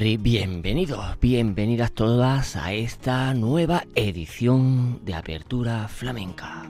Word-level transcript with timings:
Bienvenidos, 0.00 1.18
bienvenidas 1.20 1.90
todas 1.90 2.54
a 2.54 2.72
esta 2.72 3.34
nueva 3.34 3.82
edición 3.96 5.04
de 5.04 5.14
Apertura 5.14 5.88
Flamenca. 5.88 6.62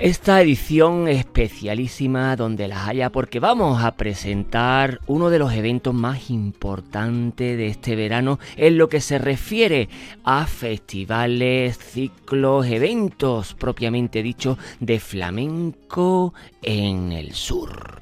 Esta 0.00 0.40
edición 0.40 1.08
especialísima 1.08 2.34
donde 2.34 2.68
las 2.68 2.88
haya 2.88 3.10
porque 3.10 3.38
vamos 3.38 3.84
a 3.84 3.98
presentar 3.98 4.98
uno 5.06 5.28
de 5.28 5.38
los 5.38 5.52
eventos 5.52 5.92
más 5.92 6.30
importantes 6.30 7.58
de 7.58 7.66
este 7.66 7.96
verano 7.96 8.38
en 8.56 8.78
lo 8.78 8.88
que 8.88 9.02
se 9.02 9.18
refiere 9.18 9.90
a 10.24 10.46
festivales, 10.46 11.76
ciclos, 11.76 12.64
eventos 12.64 13.52
propiamente 13.52 14.22
dicho 14.22 14.56
de 14.80 15.00
flamenco 15.00 16.32
en 16.62 17.12
el 17.12 17.34
sur. 17.34 18.00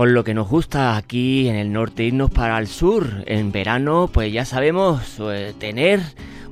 Con 0.00 0.14
lo 0.14 0.24
que 0.24 0.32
nos 0.32 0.48
gusta 0.48 0.96
aquí 0.96 1.46
en 1.46 1.56
el 1.56 1.72
norte 1.74 2.04
irnos 2.04 2.30
para 2.30 2.58
el 2.58 2.68
sur. 2.68 3.22
En 3.26 3.52
verano, 3.52 4.08
pues 4.10 4.32
ya 4.32 4.46
sabemos 4.46 5.18
eh, 5.20 5.52
tener 5.58 6.00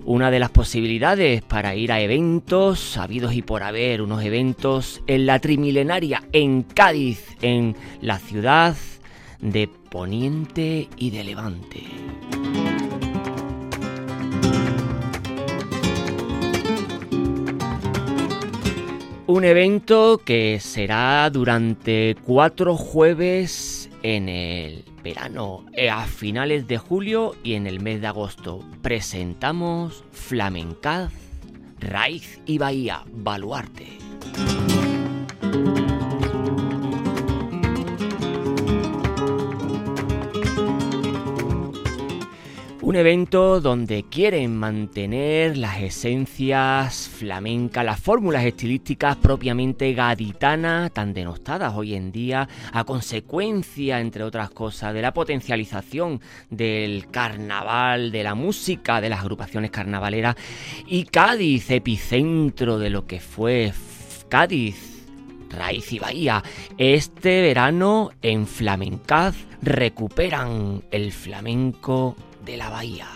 una 0.05 0.31
de 0.31 0.39
las 0.39 0.51
posibilidades 0.51 1.41
para 1.41 1.75
ir 1.75 1.91
a 1.91 2.03
eventos, 2.03 2.79
sabidos 2.79 3.33
y 3.33 3.41
por 3.41 3.63
haber, 3.63 4.03
unos 4.03 4.23
eventos 4.23 5.01
en 5.07 5.25
la 5.25 5.39
Trimilenaria, 5.39 6.25
en 6.33 6.63
Cádiz, 6.63 7.25
en 7.41 7.75
la 8.03 8.19
ciudad 8.19 8.77
de 9.41 9.67
Poniente 9.67 10.91
y 10.99 11.09
de 11.09 11.25
Levante. 11.25 11.85
Un 19.29 19.45
evento 19.45 20.23
que 20.25 20.59
será 20.59 21.29
durante 21.29 22.17
cuatro 22.25 22.79
jueves 22.79 23.91
en 24.03 24.27
el 24.27 24.87
verano, 25.05 25.67
eh, 25.75 25.91
a 25.91 26.07
finales 26.07 26.67
de 26.67 26.79
julio 26.79 27.35
y 27.45 27.53
en 27.53 27.67
el 27.67 27.81
mes 27.81 28.01
de 28.01 28.07
agosto. 28.07 28.65
Presentamos 28.81 30.03
Flamencaz, 30.13 31.13
Raíz 31.79 32.41
y 32.47 32.57
Bahía, 32.57 33.05
Baluarte. 33.13 33.99
Un 42.89 42.97
evento 42.97 43.61
donde 43.61 44.05
quieren 44.05 44.57
mantener 44.57 45.59
las 45.59 45.79
esencias 45.79 47.07
flamencas, 47.07 47.85
las 47.85 48.01
fórmulas 48.01 48.47
estilísticas 48.47 49.17
propiamente 49.17 49.93
gaditanas, 49.93 50.91
tan 50.93 51.13
denostadas 51.13 51.75
hoy 51.77 51.95
en 51.95 52.11
día, 52.11 52.49
a 52.73 52.85
consecuencia, 52.85 54.01
entre 54.01 54.25
otras 54.25 54.49
cosas, 54.49 54.95
de 54.95 55.03
la 55.03 55.13
potencialización 55.13 56.23
del 56.49 57.11
carnaval, 57.11 58.11
de 58.11 58.23
la 58.23 58.35
música, 58.35 59.03
de 59.03 59.11
las 59.11 59.21
agrupaciones 59.21 59.71
carnavaleras, 59.71 60.37
y 60.87 61.05
Cádiz, 61.05 61.71
epicentro 61.71 62.79
de 62.79 62.89
lo 62.89 63.07
que 63.07 63.21
fue 63.21 63.71
Cádiz, 64.31 64.98
Raíz 65.51 65.93
y 65.93 65.99
Bahía. 65.99 66.43
Este 66.77 67.43
verano 67.43 68.11
en 68.23 68.47
Flamencaz 68.47 69.35
recuperan 69.63 70.83
el 70.91 71.13
flamenco 71.13 72.17
de 72.45 72.57
la 72.57 72.71
bahía. 72.71 73.09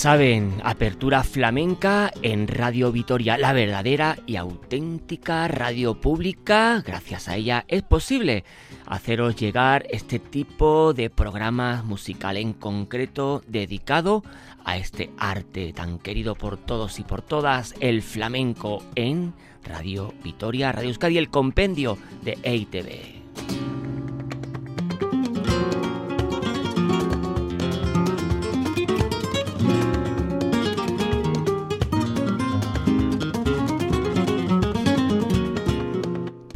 Saben, 0.00 0.62
apertura 0.64 1.22
flamenca 1.22 2.10
en 2.22 2.48
Radio 2.48 2.90
Vitoria, 2.90 3.36
la 3.36 3.52
verdadera 3.52 4.16
y 4.24 4.36
auténtica 4.36 5.46
radio 5.46 6.00
pública. 6.00 6.82
Gracias 6.86 7.28
a 7.28 7.36
ella 7.36 7.66
es 7.68 7.82
posible 7.82 8.44
haceros 8.86 9.36
llegar 9.36 9.84
este 9.90 10.18
tipo 10.18 10.94
de 10.94 11.10
programas 11.10 11.84
musical 11.84 12.38
en 12.38 12.54
concreto 12.54 13.42
dedicado 13.46 14.24
a 14.64 14.78
este 14.78 15.10
arte 15.18 15.74
tan 15.74 15.98
querido 15.98 16.34
por 16.34 16.56
todos 16.56 16.98
y 16.98 17.02
por 17.02 17.20
todas, 17.20 17.74
el 17.80 18.00
flamenco 18.00 18.82
en 18.94 19.34
Radio 19.64 20.14
Vitoria, 20.24 20.72
Radio 20.72 20.88
Euskadi, 20.88 21.18
el 21.18 21.28
compendio 21.28 21.98
de 22.22 22.38
EITV. 22.42 23.79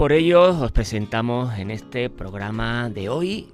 Por 0.04 0.12
ello 0.12 0.50
os 0.60 0.70
presentamos 0.70 1.58
en 1.58 1.70
este 1.70 2.10
programa 2.10 2.90
de 2.90 3.08
hoy 3.08 3.48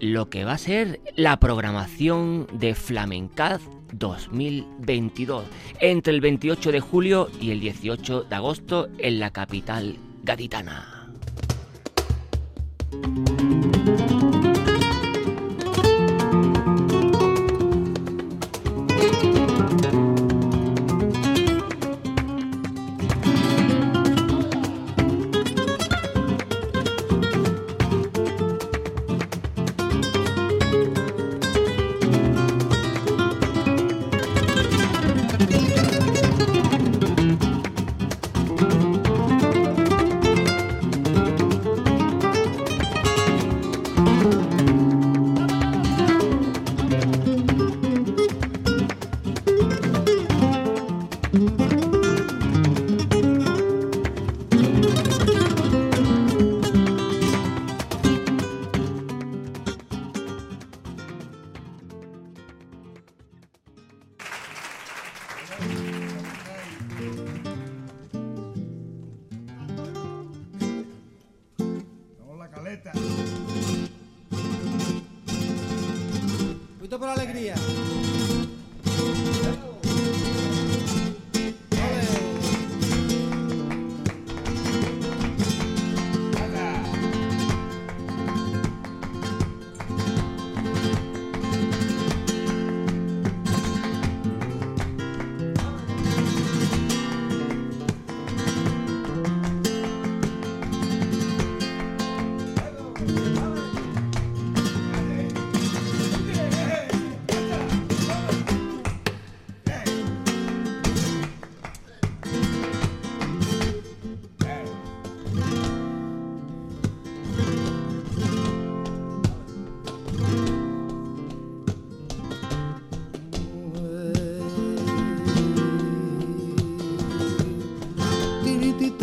lo 0.00 0.28
que 0.28 0.44
va 0.44 0.54
a 0.54 0.58
ser 0.58 1.00
la 1.14 1.38
programación 1.38 2.48
de 2.52 2.74
Flamencaz 2.74 3.62
2022 3.92 5.44
entre 5.78 6.12
el 6.12 6.20
28 6.20 6.72
de 6.72 6.80
julio 6.80 7.30
y 7.40 7.52
el 7.52 7.60
18 7.60 8.24
de 8.24 8.34
agosto 8.34 8.88
en 8.98 9.20
la 9.20 9.30
capital 9.30 9.96
gaditana. 10.24 11.08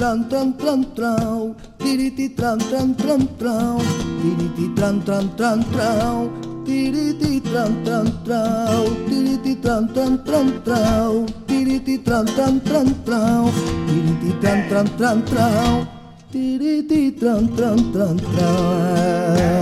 Tran 0.10 0.24
tran 0.28 0.54
tran 0.58 0.82
trau, 0.98 1.56
tiriti 1.78 2.30
tran 2.34 2.58
tran 2.58 2.96
tran 2.98 3.22
trau, 3.38 3.78
tiriti 4.22 4.66
tran 4.76 4.98
tran 5.06 5.30
tran 5.38 5.60
trau, 5.74 6.30
tiriti 6.66 7.40
tran 7.46 7.72
tran 7.86 8.08
trau, 8.26 8.86
tiriti 9.06 9.54
tran 9.62 9.88
tran 9.94 10.18
tran 10.26 10.48
trau, 10.66 11.14
tiriti 11.46 11.98
tran 12.02 12.26
tran 12.26 12.60
tran 12.66 12.88
trau, 13.06 13.46
tiriti 13.86 14.34
tran 14.42 14.60
tran 14.70 14.88
tran 14.98 15.22
trau, 15.30 15.86
tiriti 16.34 17.02
tran 17.20 17.46
tran 17.56 17.78
tran 17.94 18.18
trau. 18.34 19.59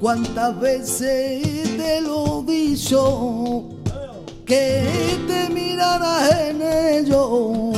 Cuántas 0.00 0.60
veces 0.60 1.76
te 1.78 2.00
lo 2.02 2.42
dicho 2.42 3.64
que 4.44 5.18
te 5.26 5.48
mirarás 5.48 6.30
en 6.40 6.60
ello 6.62 7.72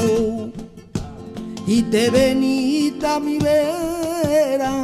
y 1.66 1.82
te 1.82 2.10
venita 2.10 3.20
mi 3.20 3.38
vera 3.38 4.82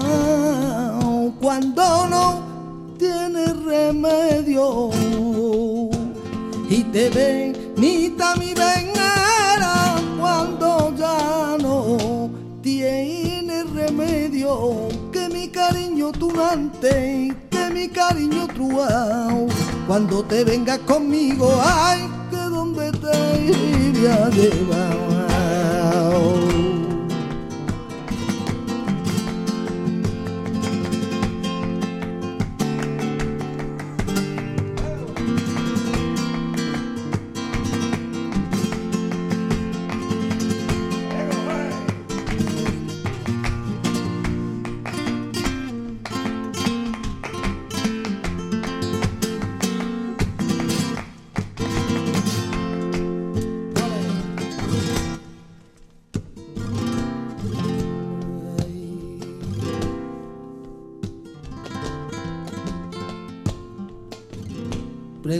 cuando 1.41 2.06
no 2.09 2.97
tienes 2.99 3.61
remedio 3.65 4.91
y 6.71 6.85
te 6.85 7.11
venita 7.11 8.37
mi 8.37 8.55
vera 8.55 9.97
cuando 10.21 10.94
ya 10.97 11.56
no 11.61 12.31
tienes 12.62 13.69
remedio 13.71 14.92
cariño 16.02 16.12
tunante, 16.12 17.32
que 17.50 17.70
mi 17.70 17.88
cariño 17.88 18.49
truao. 18.49 19.46
Cuando 19.87 20.25
te 20.25 20.43
vengas 20.43 20.78
conmigo, 20.81 21.49
ay, 21.62 22.08
que 22.31 22.37
donde 22.37 22.90
te 22.90 23.43
iría 23.44 24.28
llevar. 24.31 25.12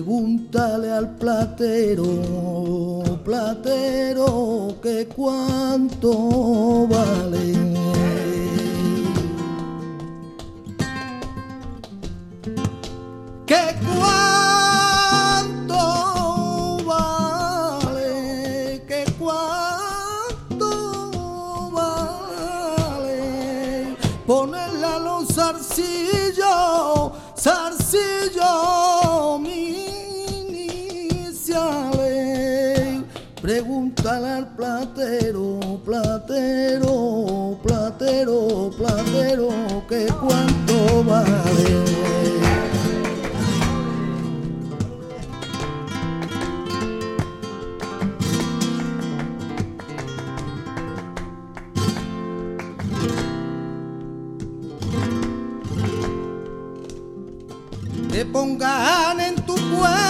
Pregúntale 0.03 0.91
al 0.91 1.15
platero, 1.15 3.05
platero, 3.25 4.75
que 4.83 5.07
cuánto 5.07 6.89
vale. 6.89 7.73
Platero, 36.83 37.59
platero, 37.63 38.71
platero, 38.77 39.49
que 39.89 40.07
cuánto 40.21 41.05
vale. 41.05 41.83
Te 58.11 58.27
pongan 58.27 59.21
en 59.21 59.37
tu 59.47 59.55
puerta 59.55 60.02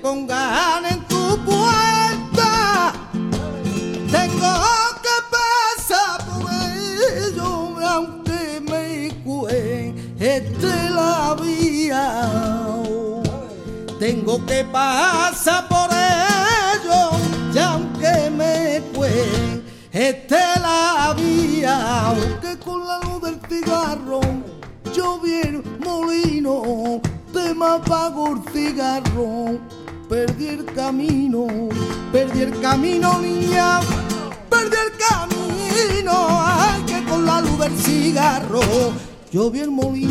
pongan 0.00 0.86
en 0.86 1.00
tu 1.08 1.38
puerta, 1.44 2.92
tengo 4.10 4.54
que 5.04 5.16
pasar 5.36 6.24
por 6.26 6.50
ello, 6.50 7.78
aunque 7.86 8.60
me 8.60 9.10
cueste 9.24 10.90
la 10.90 11.36
vía. 11.40 12.02
Tengo 13.98 14.44
que 14.46 14.64
pasar 14.64 15.68
por 15.68 15.90
ello, 15.90 17.10
y 17.54 17.58
aunque 17.58 18.30
me 18.30 18.82
cueste 18.94 20.38
la 20.62 21.14
vía, 21.16 22.06
aunque 22.06 22.58
con 22.58 22.86
la 22.86 22.98
luz 23.00 23.20
del 23.22 23.38
cigarro 23.48 24.20
yo 24.94 25.18
bien 25.20 25.62
molino, 25.84 27.00
te 27.32 27.54
me 27.54 27.66
apago 27.66 28.34
el 28.34 28.42
cigarro, 28.52 29.58
perdí 30.10 30.48
el 30.48 30.64
camino, 30.64 31.46
perdí 32.10 32.42
el 32.42 32.60
camino 32.60 33.20
niña, 33.20 33.78
perdí 34.50 34.76
el 34.86 34.92
camino, 35.08 36.12
ay 36.30 36.82
que 36.82 37.04
con 37.04 37.24
la 37.24 37.40
luz 37.40 37.56
del 37.60 37.78
cigarro 37.78 38.60
yo 39.30 39.52
bien 39.52 39.72
molino. 39.72 40.10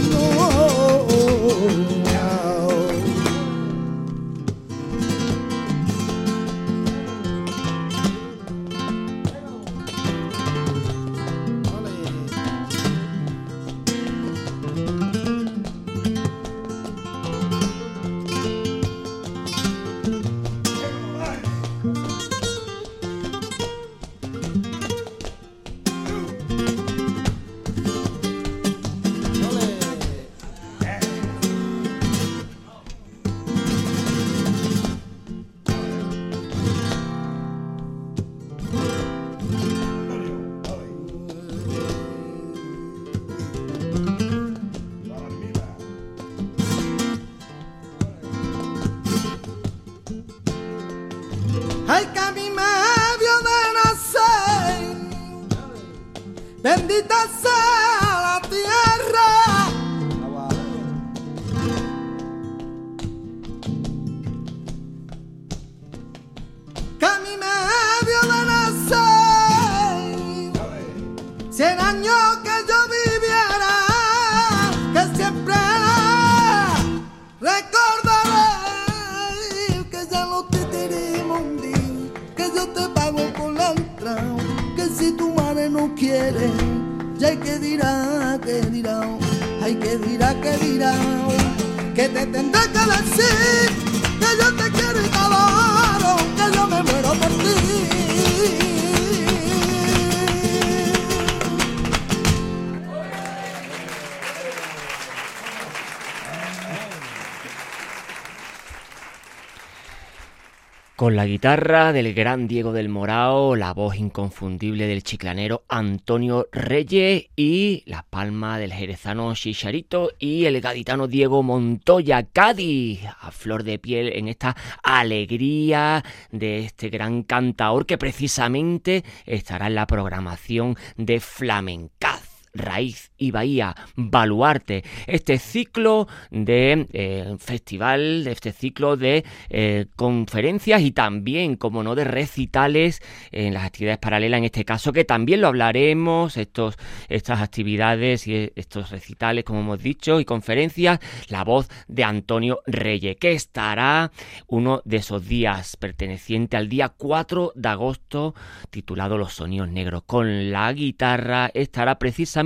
Con 110.99 111.15
la 111.15 111.25
guitarra 111.25 111.93
del 111.93 112.13
gran 112.13 112.45
Diego 112.49 112.73
del 112.73 112.89
Morao, 112.89 113.55
la 113.55 113.71
voz 113.73 113.95
inconfundible 113.95 114.85
del 114.85 115.01
chiclanero 115.01 115.63
Antonio 115.69 116.49
Reyes 116.51 117.27
y 117.37 117.83
la 117.85 118.03
palma 118.03 118.59
del 118.59 118.73
jerezano 118.73 119.33
Chicharito 119.33 120.11
y 120.19 120.43
el 120.43 120.59
gaditano 120.59 121.07
Diego 121.07 121.41
Montoya 121.41 122.23
Cádiz, 122.23 123.05
a 123.05 123.31
flor 123.31 123.63
de 123.63 123.79
piel 123.79 124.11
en 124.11 124.27
esta 124.27 124.57
alegría 124.83 126.03
de 126.31 126.65
este 126.65 126.89
gran 126.89 127.23
cantaor 127.23 127.85
que 127.85 127.97
precisamente 127.97 129.05
estará 129.25 129.67
en 129.67 129.75
la 129.75 129.87
programación 129.87 130.75
de 130.97 131.21
Flamencaz. 131.21 132.28
Raíz 132.53 133.11
y 133.17 133.31
Bahía, 133.31 133.75
Baluarte, 133.95 134.83
este 135.07 135.37
ciclo 135.37 136.07
de 136.31 136.87
eh, 136.93 137.35
festival, 137.39 138.27
este 138.27 138.51
ciclo 138.51 138.97
de 138.97 139.23
eh, 139.49 139.85
conferencias 139.95 140.81
y 140.81 140.91
también, 140.91 141.55
como 141.55 141.83
no, 141.83 141.95
de 141.95 142.03
recitales 142.03 143.01
en 143.31 143.53
las 143.53 143.65
actividades 143.65 143.99
paralelas, 143.99 144.39
en 144.39 144.45
este 144.45 144.65
caso, 144.65 144.93
que 144.93 145.05
también 145.05 145.41
lo 145.41 145.47
hablaremos, 145.47 146.37
estos, 146.37 146.75
estas 147.07 147.41
actividades 147.41 148.27
y 148.27 148.51
estos 148.55 148.89
recitales, 148.89 149.43
como 149.43 149.59
hemos 149.59 149.81
dicho, 149.81 150.19
y 150.19 150.25
conferencias, 150.25 150.99
la 151.27 151.43
voz 151.43 151.69
de 151.87 152.03
Antonio 152.03 152.61
Reyes, 152.65 153.17
que 153.17 153.33
estará 153.33 154.11
uno 154.47 154.81
de 154.85 154.97
esos 154.97 155.27
días 155.27 155.77
perteneciente 155.77 156.57
al 156.57 156.69
día 156.69 156.89
4 156.89 157.53
de 157.55 157.69
agosto, 157.69 158.35
titulado 158.69 159.17
Los 159.17 159.33
Sonidos 159.33 159.69
Negros, 159.69 160.03
con 160.05 160.51
la 160.51 160.71
guitarra, 160.73 161.51
estará 161.53 161.99
precisamente 161.99 162.38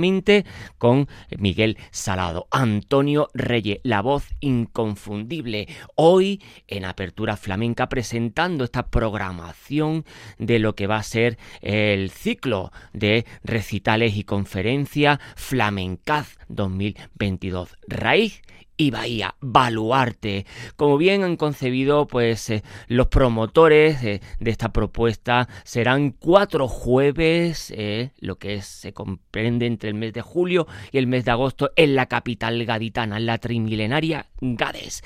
con 0.78 1.08
Miguel 1.38 1.78
Salado. 1.90 2.46
Antonio 2.50 3.28
Reyes, 3.34 3.78
la 3.82 4.02
voz 4.02 4.26
inconfundible, 4.40 5.68
hoy 5.94 6.42
en 6.68 6.84
Apertura 6.84 7.36
Flamenca 7.36 7.88
presentando 7.88 8.64
esta 8.64 8.86
programación 8.86 10.04
de 10.38 10.58
lo 10.58 10.74
que 10.74 10.86
va 10.86 10.96
a 10.96 11.02
ser 11.02 11.38
el 11.60 12.10
ciclo 12.10 12.72
de 12.92 13.24
recitales 13.42 14.16
y 14.16 14.24
conferencias 14.24 15.18
Flamencaz 15.36 16.38
2022. 16.48 17.76
Raíz 17.86 18.42
y 18.76 18.90
Bahía, 18.90 19.34
Baluarte. 19.40 20.46
Como 20.76 20.98
bien 20.98 21.22
han 21.22 21.36
concebido, 21.36 22.06
pues 22.06 22.50
eh, 22.50 22.62
los 22.88 23.08
promotores 23.08 24.02
de 24.02 24.20
esta 24.40 24.72
propuesta 24.72 25.48
serán 25.64 26.10
cuatro 26.10 26.68
jueves, 26.68 27.72
eh, 27.76 28.10
lo 28.18 28.36
que 28.36 28.62
se 28.62 28.92
comprende 28.92 29.66
entre 29.66 29.90
el 29.90 29.94
mes 29.94 30.12
de 30.12 30.22
julio 30.22 30.66
y 30.92 30.98
el 30.98 31.06
mes 31.06 31.24
de 31.24 31.30
agosto 31.30 31.70
en 31.76 31.94
la 31.94 32.06
capital 32.06 32.64
gaditana, 32.64 33.16
en 33.16 33.26
la 33.26 33.38
trimilenaria 33.38 34.26
Gades. 34.40 35.02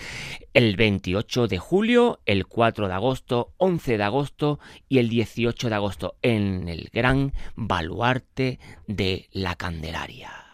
El 0.55 0.77
28 0.77 1.47
de 1.47 1.59
julio, 1.59 2.21
el 2.27 2.47
4 2.47 2.89
de 2.89 2.95
agosto, 2.95 3.53
11 3.59 3.99
de 3.99 4.05
agosto 4.05 4.59
y 4.89 4.99
el 4.99 5.09
18 5.09 5.69
de 5.69 5.75
agosto 5.75 6.17
en 6.23 6.69
el 6.69 6.91
gran 6.93 7.33
Baluarte 7.55 8.59
de 8.87 9.29
la 9.33 9.55
Candelaria. 9.55 10.48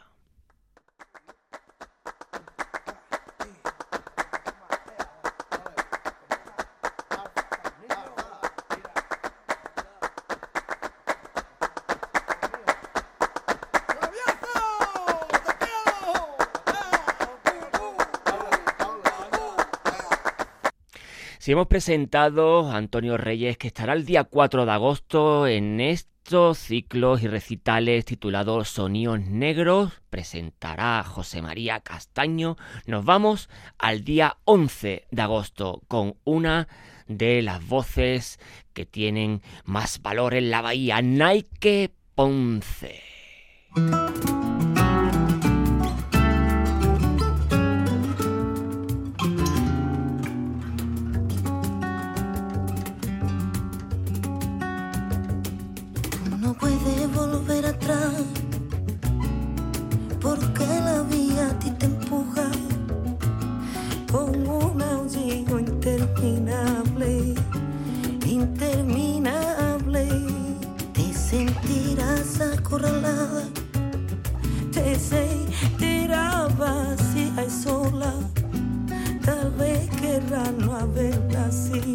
Si 21.44 21.52
hemos 21.52 21.66
presentado 21.66 22.70
a 22.70 22.78
Antonio 22.78 23.18
Reyes, 23.18 23.58
que 23.58 23.66
estará 23.66 23.92
el 23.92 24.06
día 24.06 24.24
4 24.24 24.64
de 24.64 24.72
agosto 24.72 25.46
en 25.46 25.78
estos 25.78 26.56
ciclos 26.56 27.22
y 27.22 27.28
recitales 27.28 28.06
titulados 28.06 28.70
Sonidos 28.70 29.20
Negros, 29.20 29.92
presentará 30.08 31.04
José 31.04 31.42
María 31.42 31.80
Castaño. 31.80 32.56
Nos 32.86 33.04
vamos 33.04 33.50
al 33.76 34.04
día 34.04 34.38
11 34.46 35.04
de 35.10 35.20
agosto 35.22 35.82
con 35.86 36.16
una 36.24 36.66
de 37.08 37.42
las 37.42 37.68
voces 37.68 38.40
que 38.72 38.86
tienen 38.86 39.42
más 39.64 40.00
valor 40.00 40.32
en 40.32 40.50
la 40.50 40.62
bahía, 40.62 41.02
Nike 41.02 41.92
Ponce. 42.14 43.02
tiraba 75.78 76.96
si 77.12 77.32
hay 77.36 77.50
sola, 77.50 78.14
tal 79.24 79.50
vez 79.52 79.88
querrá 80.00 80.44
no 80.58 80.74
haberla 80.74 81.46
así. 81.46 81.93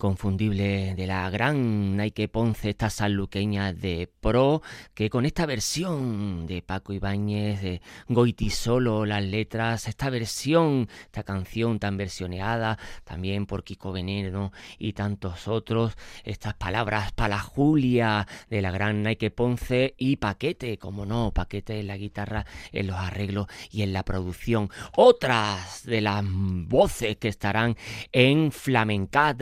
Inconfundible 0.00 0.94
de 0.94 1.06
la 1.06 1.28
gran 1.28 1.98
Nike 1.98 2.26
Ponce, 2.26 2.70
esta 2.70 2.88
sanluqueña 2.88 3.74
de 3.74 4.10
pro, 4.22 4.62
que 4.94 5.10
con 5.10 5.26
esta 5.26 5.44
versión 5.44 6.46
de 6.46 6.62
Paco 6.62 6.94
Ibáñez, 6.94 7.60
de 7.60 7.82
Goiti 8.08 8.48
Solo, 8.48 9.04
las 9.04 9.22
letras, 9.22 9.88
esta 9.88 10.08
versión, 10.08 10.88
esta 11.04 11.22
canción 11.22 11.78
tan 11.78 11.98
versioneada, 11.98 12.78
también 13.04 13.44
por 13.44 13.62
Kiko 13.62 13.92
Veneno 13.92 14.52
y 14.78 14.94
tantos 14.94 15.46
otros, 15.46 15.92
estas 16.24 16.54
palabras 16.54 17.12
para 17.12 17.38
Julia 17.38 18.26
de 18.48 18.62
la 18.62 18.70
gran 18.70 19.02
Nike 19.02 19.30
Ponce 19.30 19.94
y 19.98 20.16
Paquete, 20.16 20.78
como 20.78 21.04
no, 21.04 21.30
Paquete 21.34 21.78
en 21.78 21.88
la 21.88 21.98
guitarra, 21.98 22.46
en 22.72 22.86
los 22.86 22.96
arreglos 22.96 23.48
y 23.70 23.82
en 23.82 23.92
la 23.92 24.02
producción. 24.06 24.70
Otras 24.96 25.84
de 25.84 26.00
las 26.00 26.24
voces 26.24 27.18
que 27.18 27.28
estarán 27.28 27.76
en 28.12 28.50
Flamencat 28.50 29.36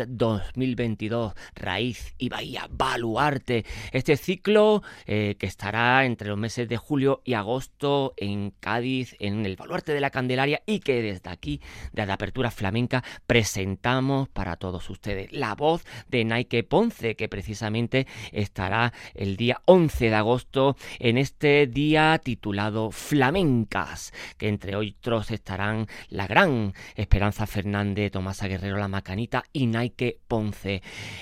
2022, 0.55 1.35
Raíz 1.55 2.15
y 2.19 2.29
Bahía 2.29 2.69
Baluarte. 2.71 3.65
Este 3.93 4.17
ciclo 4.17 4.83
eh, 5.07 5.37
que 5.39 5.47
estará 5.47 6.05
entre 6.05 6.29
los 6.29 6.39
meses 6.39 6.69
de 6.69 6.77
julio 6.77 7.23
y 7.25 7.35
agosto 7.35 8.15
en 8.17 8.53
Cádiz, 8.61 9.17
en 9.19 9.47
el 9.47 9.57
Baluarte 9.57 9.93
de 9.93 10.01
la 10.01 10.11
Candelaria 10.11 10.63
y 10.67 10.81
que 10.81 11.03
desde 11.03 11.31
aquí, 11.31 11.61
desde 11.93 12.13
Apertura 12.13 12.51
Flamenca, 12.51 13.05
presentamos 13.27 14.29
para 14.29 14.57
todos 14.57 14.89
ustedes. 14.91 15.33
La 15.33 15.55
voz 15.55 15.85
de 16.09 16.25
Nike 16.25 16.65
Ponce, 16.65 17.15
que 17.17 17.29
precisamente 17.29 18.07
estará 18.33 18.93
el 19.15 19.37
día 19.37 19.63
11 19.67 20.11
de 20.11 20.15
agosto 20.15 20.77
en 20.99 21.19
este 21.19 21.67
día 21.67 22.19
titulado 22.23 22.91
Flamencas, 22.91 24.13
que 24.37 24.49
entre 24.49 24.77
otros 24.77 25.31
estarán 25.31 25.87
la 26.09 26.27
gran 26.27 26.75
Esperanza 26.95 27.47
Fernández, 27.47 28.13
Tomasa 28.13 28.49
Guerrero 28.49 28.79
La 28.79 28.89
Macanita 28.89 29.45
y 29.53 29.67
Nike 29.67 30.19
Ponce. 30.29 30.38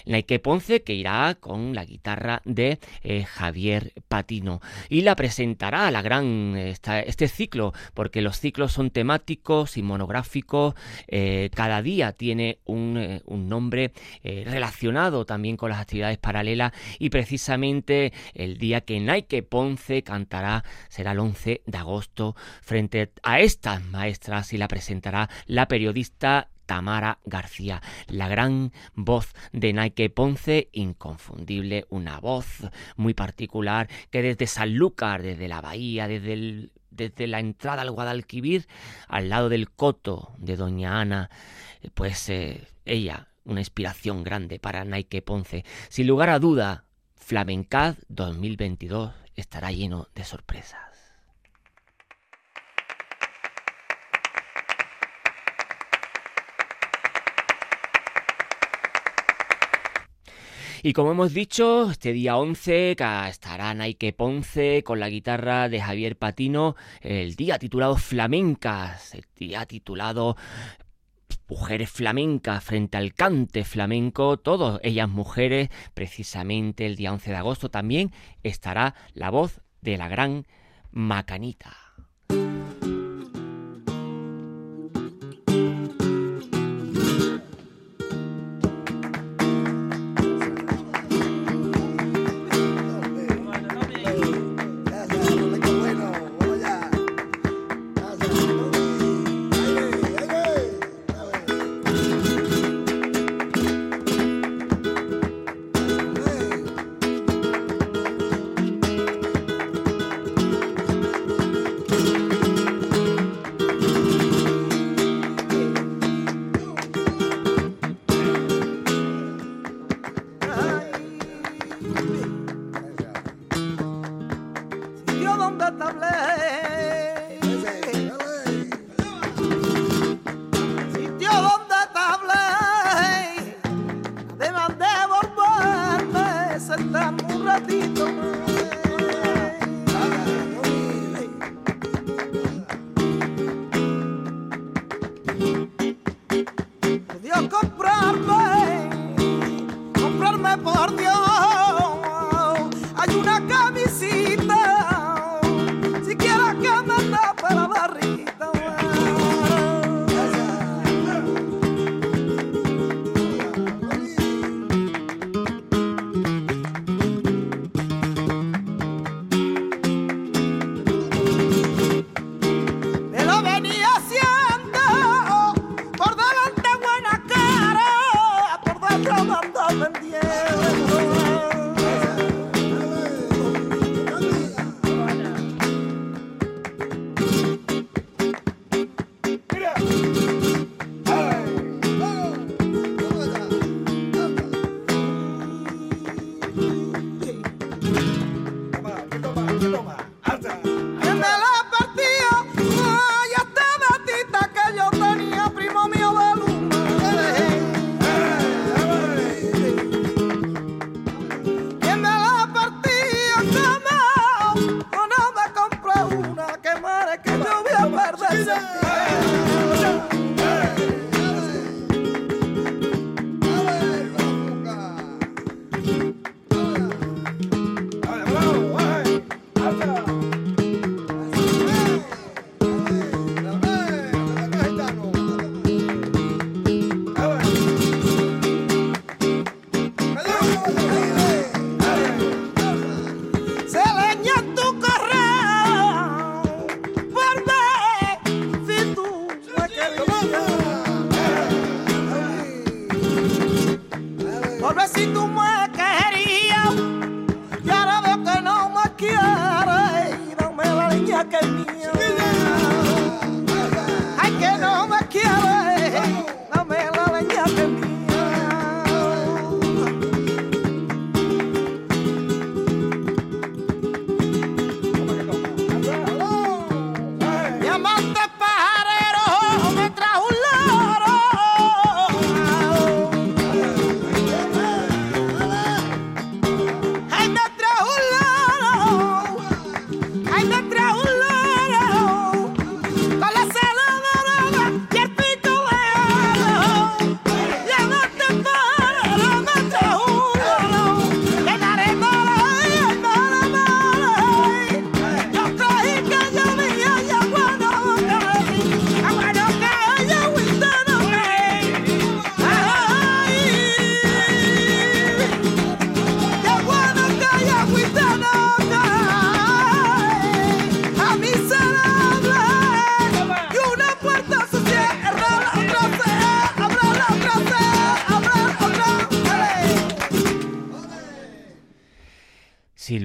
Nike 0.07 0.39
Ponce 0.39 0.83
que 0.83 0.95
irá 0.95 1.37
con 1.41 1.75
la 1.75 1.85
guitarra 1.85 2.43
de 2.45 2.79
eh, 3.03 3.25
Javier 3.25 3.93
Patino 4.09 4.61
y 4.89 5.03
la 5.03 5.17
presentará 5.17 5.91
la 5.91 6.03
gran 6.03 6.55
este 6.57 7.29
ciclo, 7.29 7.73
porque 7.95 8.23
los 8.23 8.39
ciclos 8.39 8.73
son 8.73 8.91
temáticos 8.91 9.77
y 9.77 9.83
monográficos, 9.83 10.75
eh, 11.09 11.51
cada 11.55 11.83
día 11.83 12.13
tiene 12.13 12.59
un, 12.65 12.97
eh, 12.97 13.23
un 13.27 13.49
nombre 13.49 13.93
relacionado 14.23 15.25
también 15.25 15.57
con 15.57 15.71
las 15.71 15.81
actividades 15.81 16.19
paralelas 16.19 16.73
y 16.99 17.11
precisamente 17.11 18.13
el 18.35 18.59
día 18.59 18.81
que 18.81 19.01
Nike 19.01 19.43
Ponce 19.43 20.03
cantará 20.03 20.65
será 20.89 21.13
el 21.13 21.21
11 21.21 21.63
de 21.65 21.79
agosto 21.79 22.37
frente 22.63 23.13
a 23.23 23.41
estas 23.41 23.83
maestras 23.85 24.53
y 24.53 24.59
la 24.59 24.69
presentará 24.69 25.29
la 25.47 25.69
periodista 25.69 26.49
Tamara 26.67 27.19
García, 27.25 27.83
la 28.09 28.29
gran 28.29 28.73
voz 28.95 29.33
de 29.53 29.73
Nike 29.73 30.11
Ponce, 30.11 30.69
inconfundible, 30.73 31.87
una 31.89 32.21
voz 32.21 32.47
muy 32.97 33.15
particular 33.15 33.89
que 34.11 34.23
desde 34.23 34.47
Sanlúcar, 34.47 35.23
desde 35.23 35.49
la 35.49 35.61
bahía, 35.61 36.09
desde 36.09 36.71
desde 36.91 37.27
la 37.27 37.41
entrada 37.41 37.83
al 37.83 37.91
Guadalquivir, 37.91 38.67
al 39.09 39.29
lado 39.29 39.49
del 39.49 39.71
coto 39.71 40.33
de 40.39 40.57
Doña 40.57 41.01
Ana, 41.01 41.31
eh, 41.83 41.91
pues 41.93 42.29
eh, 42.31 42.67
ella, 42.85 43.29
una 43.45 43.61
inspiración 43.61 44.25
grande 44.25 44.59
para 44.59 44.85
Nike 44.85 45.23
Ponce. 45.23 45.65
Sin 45.89 46.07
lugar 46.07 46.31
a 46.31 46.39
duda, 46.39 46.85
Flamencad 47.15 47.97
2022 48.09 49.13
estará 49.35 49.71
lleno 49.73 50.09
de 50.15 50.25
sorpresas. 50.25 50.96
Y 60.87 60.93
como 60.93 61.11
hemos 61.11 61.35
dicho, 61.35 61.91
este 61.91 62.13
día 62.13 62.37
11 62.37 62.95
ca- 62.97 63.29
estará 63.29 63.75
Nike 63.75 64.13
Ponce 64.13 64.85
con 64.85 65.01
la 65.01 65.09
guitarra 65.09 65.69
de 65.69 65.81
Javier 65.81 66.17
Patino, 66.17 66.77
el 67.01 67.35
día 67.35 67.59
titulado 67.59 67.97
Flamencas, 67.97 69.13
el 69.17 69.25
día 69.35 69.67
titulado 69.67 70.37
Mujeres 71.49 71.91
flamencas 71.91 72.63
frente 72.63 72.97
al 72.99 73.15
cante 73.15 73.65
flamenco, 73.65 74.37
todas 74.37 74.79
ellas 74.85 75.09
mujeres, 75.09 75.71
precisamente 75.93 76.87
el 76.87 76.95
día 76.95 77.13
11 77.13 77.33
de 77.33 77.37
agosto 77.37 77.69
también 77.69 78.13
estará 78.45 78.95
la 79.13 79.31
voz 79.31 79.63
de 79.81 79.97
la 79.97 80.07
gran 80.07 80.47
Macanita. 80.93 81.86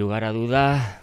Lugar 0.01 0.23
a 0.23 0.31
dudas, 0.31 0.97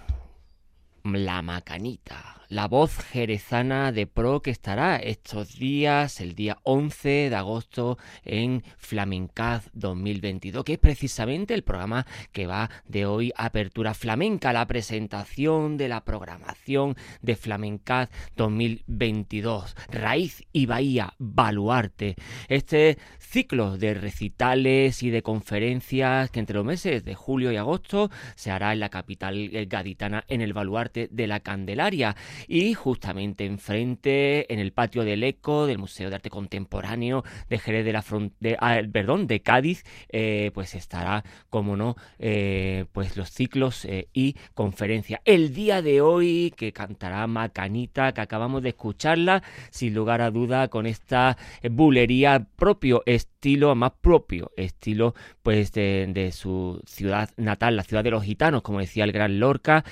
la 1.05 1.41
macanita 1.41 2.28
la 2.49 2.67
voz 2.67 2.97
jerezana 2.99 3.93
de 3.93 4.07
pro 4.07 4.41
que 4.41 4.51
estará 4.51 4.97
estos 4.97 5.59
días, 5.59 6.21
el 6.21 6.35
día 6.35 6.59
11 6.63 7.31
de 7.31 7.37
agosto 7.37 7.99
en 8.25 8.63
Flamencaz 8.79 9.69
2022, 9.75 10.65
que 10.65 10.75
es 10.75 10.79
precisamente 10.79 11.53
el 11.53 11.63
programa 11.63 12.07
que 12.33 12.47
va 12.47 12.71
de 12.87 13.05
hoy 13.05 13.33
Apertura 13.37 13.93
Flamenca, 13.93 14.53
la 14.53 14.67
presentación 14.67 15.77
de 15.77 15.89
la 15.89 16.05
programación 16.05 16.97
de 17.21 17.37
Flamencaz 17.37 18.11
2022, 18.37 19.77
Raíz 19.91 20.45
y 20.53 20.67
Bahía, 20.67 21.15
Baluarte. 21.19 22.17
Este 22.49 22.99
ciclo 23.19 23.77
de 23.77 23.93
recitales 23.93 25.03
y 25.03 25.11
de 25.11 25.23
conferencias 25.23 26.31
que 26.31 26.41
entre 26.41 26.57
los 26.57 26.65
meses 26.65 27.05
de 27.05 27.15
julio 27.15 27.53
y 27.53 27.57
agosto 27.57 28.11
se 28.37 28.51
hará 28.51 28.73
en 28.73 28.81
la 28.81 28.89
capital 28.89 29.51
gaditana 29.67 30.25
en 30.29 30.41
el 30.41 30.55
Baluarte 30.55 31.09
de 31.11 31.27
la 31.27 31.41
Candelaria 31.41 32.17
y 32.46 32.74
justamente 32.74 33.44
enfrente, 33.44 34.53
en 34.53 34.61
el 34.61 34.72
patio 34.72 35.05
del 35.05 35.24
ECO, 35.24 35.66
del 35.66 35.79
Museo 35.79 36.11
de 36.11 36.16
Arte 36.16 36.31
Contemporáneo 36.31 37.24
de 37.48 37.59
Jerez 37.59 37.85
de 37.85 37.92
la 37.92 38.03
Frontera, 38.03 38.59
ah, 38.61 38.81
perdón, 38.92 39.27
de 39.27 39.40
Cádiz, 39.40 39.85
eh, 40.11 40.51
pues 40.55 40.74
estará, 40.74 41.24
como 41.51 41.77
no, 41.77 41.96
eh, 42.18 42.87
pues 42.92 43.16
los 43.16 43.31
ciclos 43.31 43.85
eh, 43.85 44.09
y 44.12 44.37
conferencias. 44.55 45.20
El 45.24 45.55
día 45.55 45.83
de 45.83 46.01
hoy 46.01 46.53
que 46.57 46.72
cantará 46.72 47.27
Macanita, 47.27 48.12
que 48.12 48.20
acabamos 48.20 48.62
de 48.62 48.70
escucharla, 48.70 49.42
sin 49.70 49.94
lugar 49.94 50.20
a 50.20 50.31
duda, 50.31 50.68
con 50.68 50.87
esta 50.87 51.37
bulería 51.70 52.46
propio 52.57 53.03
estilo, 53.07 53.74
más 53.74 53.92
propio 54.01 54.53
estilo, 54.57 55.14
pues 55.42 55.72
de, 55.72 56.31
su 56.33 56.81
ciudad 56.85 57.31
natal, 57.37 57.77
la 57.77 57.85
ciudad 57.85 58.05
de 58.05 58.11
los 58.11 58.22
gitanos, 58.22 58.62
como 58.62 58.81
decía 58.81 59.05
el 59.05 59.12
gran 59.12 59.40
Lorca, 59.40 59.85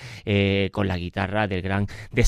con 0.72 0.88
la 0.88 0.98
guitarra 0.98 1.48
del 1.48 1.62
gran 1.62 1.86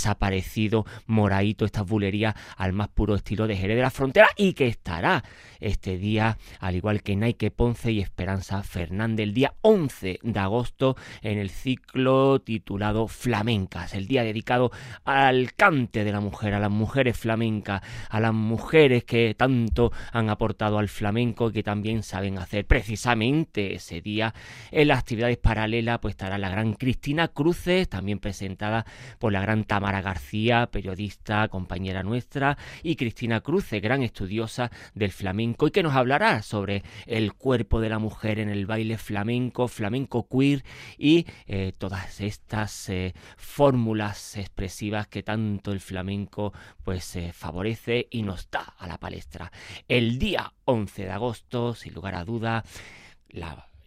desaparecido 0.08 0.86
Moraito, 1.06 1.66
esta 1.66 1.82
bulería 1.82 2.34
al 2.56 2.72
más 2.72 2.88
puro 2.88 3.14
estilo 3.14 3.46
de 3.46 3.56
Jerez 3.56 3.76
de 3.76 3.82
la 3.82 3.90
Frontera 3.90 4.28
y 4.36 4.54
que 4.54 4.66
estará 4.66 5.22
este 5.60 5.98
día, 5.98 6.38
al 6.60 6.76
igual 6.76 7.02
que 7.02 7.16
Nike 7.16 7.50
Ponce 7.50 7.92
y 7.92 8.00
Esperanza 8.00 8.62
Fernández, 8.62 9.24
el 9.24 9.34
día 9.34 9.54
11 9.60 10.20
de 10.22 10.40
agosto 10.40 10.96
en 11.20 11.38
el 11.38 11.50
ciclo 11.50 12.40
titulado 12.40 13.06
Flamencas, 13.08 13.94
el 13.94 14.06
día 14.06 14.22
dedicado 14.22 14.70
al 15.04 15.52
cante 15.54 16.04
de 16.04 16.12
la 16.12 16.20
mujer, 16.20 16.54
a 16.54 16.60
las 16.60 16.70
mujeres 16.70 17.18
flamencas, 17.18 17.82
a 18.08 18.20
las 18.20 18.32
mujeres 18.32 19.04
que 19.04 19.34
tanto 19.36 19.92
han 20.12 20.30
aportado 20.30 20.78
al 20.78 20.88
flamenco 20.88 21.50
y 21.50 21.52
que 21.52 21.62
también 21.62 22.02
saben 22.02 22.38
hacer. 22.38 22.66
Precisamente 22.66 23.74
ese 23.74 24.00
día 24.00 24.32
en 24.70 24.88
las 24.88 25.00
actividades 25.00 25.36
paralelas 25.36 25.98
pues 25.98 26.12
estará 26.12 26.38
la 26.38 26.48
gran 26.48 26.72
Cristina 26.74 27.28
Cruces, 27.28 27.88
también 27.88 28.20
presentada 28.20 28.86
por 29.18 29.32
la 29.32 29.42
gran 29.42 29.64
Tamara 29.64 29.97
García, 30.02 30.68
periodista, 30.70 31.48
compañera 31.48 32.02
nuestra, 32.02 32.58
y 32.82 32.96
Cristina 32.96 33.40
Cruces, 33.40 33.82
gran 33.82 34.02
estudiosa 34.02 34.70
del 34.94 35.12
flamenco 35.12 35.66
y 35.66 35.70
que 35.70 35.82
nos 35.82 35.94
hablará 35.94 36.42
sobre 36.42 36.82
el 37.06 37.34
cuerpo 37.34 37.80
de 37.80 37.88
la 37.88 37.98
mujer 37.98 38.38
en 38.38 38.48
el 38.48 38.66
baile 38.66 38.98
flamenco, 38.98 39.68
flamenco 39.68 40.28
queer 40.28 40.64
y 40.96 41.26
eh, 41.46 41.72
todas 41.76 42.20
estas 42.20 42.88
eh, 42.88 43.14
fórmulas 43.36 44.36
expresivas 44.36 45.08
que 45.08 45.22
tanto 45.22 45.72
el 45.72 45.80
flamenco 45.80 46.52
pues 46.84 47.16
eh, 47.16 47.32
favorece 47.32 48.08
y 48.10 48.22
nos 48.22 48.50
da 48.50 48.74
a 48.78 48.86
la 48.86 48.98
palestra. 48.98 49.50
El 49.88 50.18
día 50.18 50.52
11 50.64 51.04
de 51.04 51.10
agosto, 51.10 51.74
sin 51.74 51.94
lugar 51.94 52.14
a 52.14 52.24
duda, 52.24 52.64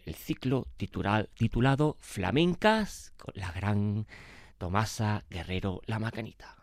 el 0.04 0.14
ciclo 0.14 0.66
titulado 0.76 1.96
Flamencas 2.00 3.12
con 3.16 3.34
la 3.36 3.52
gran 3.52 4.06
Tomasa 4.62 5.24
Guerrero 5.28 5.82
La 5.86 5.98
Macanita. 5.98 6.54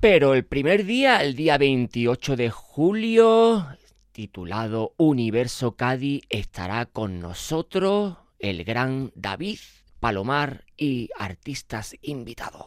Pero 0.00 0.32
el 0.32 0.46
primer 0.46 0.86
día, 0.86 1.22
el 1.22 1.36
día 1.36 1.58
28 1.58 2.36
de 2.36 2.48
julio, 2.48 3.66
titulado 4.12 4.94
Universo 4.96 5.72
Cádiz, 5.72 6.22
estará 6.30 6.86
con 6.86 7.20
nosotros 7.20 8.23
el 8.44 8.62
gran 8.62 9.10
David 9.14 9.58
Palomar 10.00 10.66
y 10.76 11.08
artistas 11.18 11.96
invitados. 12.02 12.66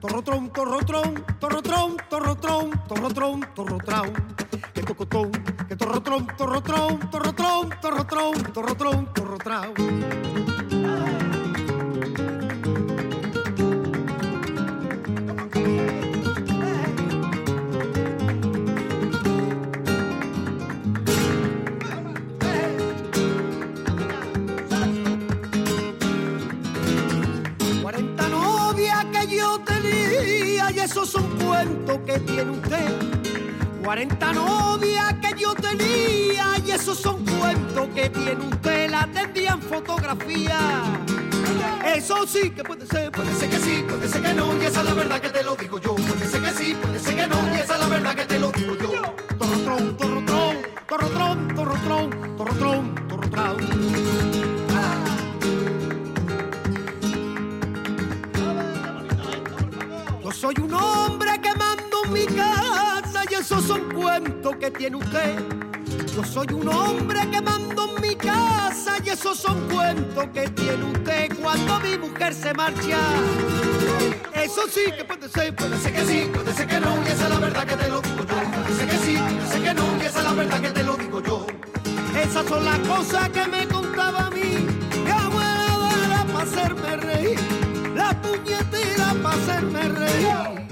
Torrotrón, 0.00 0.52
torrotrón, 0.52 1.24
torrotrón, 1.40 1.96
torrotrón, 2.10 2.80
torrotrón, 2.86 3.40
torrotrón, 3.54 4.12
que 4.74 4.82
tocotón, 4.82 5.32
que 5.68 5.76
torrotrón, 5.76 6.26
torrotrón, 6.36 7.10
torrotrón, 7.10 7.70
torrotrón, 7.80 8.52
torrotrón, 8.52 9.14
torrotrón. 9.14 10.73
Tenía 30.84 30.90
y 30.90 30.90
esos 30.90 31.08
son 31.08 31.38
cuentos 31.38 31.98
que 32.06 32.18
tiene 32.20 32.50
usted. 32.50 32.92
40 33.84 34.32
novias 34.32 35.14
que 35.14 35.40
yo 35.40 35.54
tenía 35.54 36.46
y 36.64 36.70
esos 36.70 36.98
son 36.98 37.24
cuentos 37.24 37.88
que 37.94 38.10
tiene 38.10 38.46
usted. 38.46 38.90
La 38.90 39.06
tendrían 39.06 39.60
fotografía. 39.62 40.58
Eso 41.84 42.26
sí 42.26 42.50
que 42.50 42.64
puede 42.64 42.86
ser, 42.86 43.12
puede 43.12 43.32
ser 43.34 43.50
que 43.50 43.58
sí, 43.58 43.84
puede 43.88 44.08
ser 44.08 44.22
que 44.22 44.34
no, 44.34 44.56
y 44.60 44.64
esa 44.64 44.80
es 44.80 44.86
la 44.86 44.94
verdad 44.94 45.20
que 45.20 45.30
te 45.30 45.42
lo 45.42 45.54
digo 45.56 45.78
yo. 45.78 45.94
Puede 45.94 46.26
ser 46.26 46.42
que 46.42 46.50
sí, 46.50 46.74
puede 46.80 46.98
ser 46.98 47.16
que 47.16 47.26
no, 47.26 47.36
y 47.54 47.60
esa 47.60 47.74
es 47.74 47.80
la 47.80 47.88
verdad 47.88 48.14
que 48.14 48.24
te 48.24 48.38
lo 48.38 48.52
digo 48.52 48.74
yo. 48.76 48.90
Torrotrón, 49.38 49.96
torrotrón, 49.96 50.56
torrotrón, 50.86 51.54
torrotrón, 51.54 52.28
torrotrón 52.36 53.04
tran. 53.30 54.03
Soy 60.44 60.56
un 60.62 60.74
hombre 60.74 61.40
que 61.40 61.54
mando 61.54 62.04
mi 62.10 62.26
casa 62.26 63.22
y 63.30 63.32
esos 63.32 63.64
son 63.64 63.90
cuentos 63.94 64.54
que 64.56 64.70
tiene 64.70 64.96
usted. 64.96 65.42
Yo 66.14 66.22
soy 66.22 66.46
un 66.52 66.68
hombre 66.68 67.20
que 67.30 67.40
mando 67.40 67.88
en 67.88 68.02
mi 68.02 68.14
casa 68.14 68.98
y 69.02 69.08
esos 69.08 69.38
son 69.38 69.58
cuentos 69.70 70.26
que 70.34 70.46
tiene 70.50 70.84
usted 70.84 71.34
cuando 71.40 71.80
mi 71.80 71.96
mujer 71.96 72.34
se 72.34 72.52
marcha. 72.52 72.98
Eso 74.34 74.68
sí 74.68 74.92
que 74.94 75.04
puede 75.06 75.30
ser, 75.30 75.56
puede 75.56 75.78
ser 75.78 75.94
que 75.94 76.04
sí, 76.04 76.30
puede 76.34 76.52
ser 76.52 76.66
que 76.66 76.78
no, 76.78 76.94
y 77.02 77.08
esa 77.08 77.24
es 77.24 77.30
la 77.30 77.38
verdad 77.38 77.66
que 77.66 77.76
te 77.76 77.88
lo 77.88 78.02
digo 78.02 78.18
yo. 78.18 78.34
Puede 78.52 78.76
ser 78.76 78.88
que 78.90 78.98
sí, 78.98 79.16
que 79.64 79.72
no, 79.72 79.96
y 79.96 80.04
esa 80.04 80.18
es 80.18 80.24
la 80.24 80.32
verdad 80.34 80.60
que 80.60 80.70
te 80.72 80.82
lo 80.82 80.96
digo 80.98 81.22
yo. 81.22 81.46
Esas 82.22 82.46
son 82.46 82.66
las 82.66 82.78
cosas 82.80 83.30
que 83.30 83.46
me 83.46 83.66
contaba 83.66 84.26
a 84.26 84.30
mí, 84.30 84.58
mi 85.04 85.10
abuela 85.10 86.26
para 86.30 86.44
hacerme 86.44 86.96
reír, 86.96 87.40
la 88.04 88.12
puñetera 88.20 89.14
para 89.22 89.36
hacerme 89.36 89.82
reír. 89.88 90.63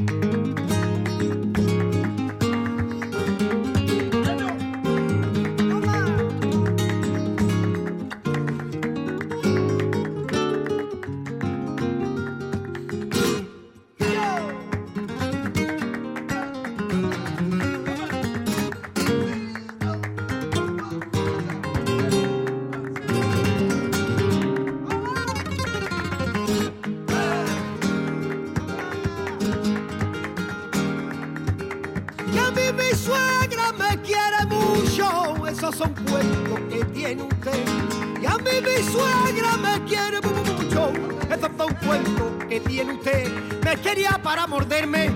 Que 42.53 42.61
tiene 42.61 42.93
usted. 42.93 43.33
Me 43.65 43.77
quería 43.77 44.21
para 44.23 44.47
morderme. 44.47 45.11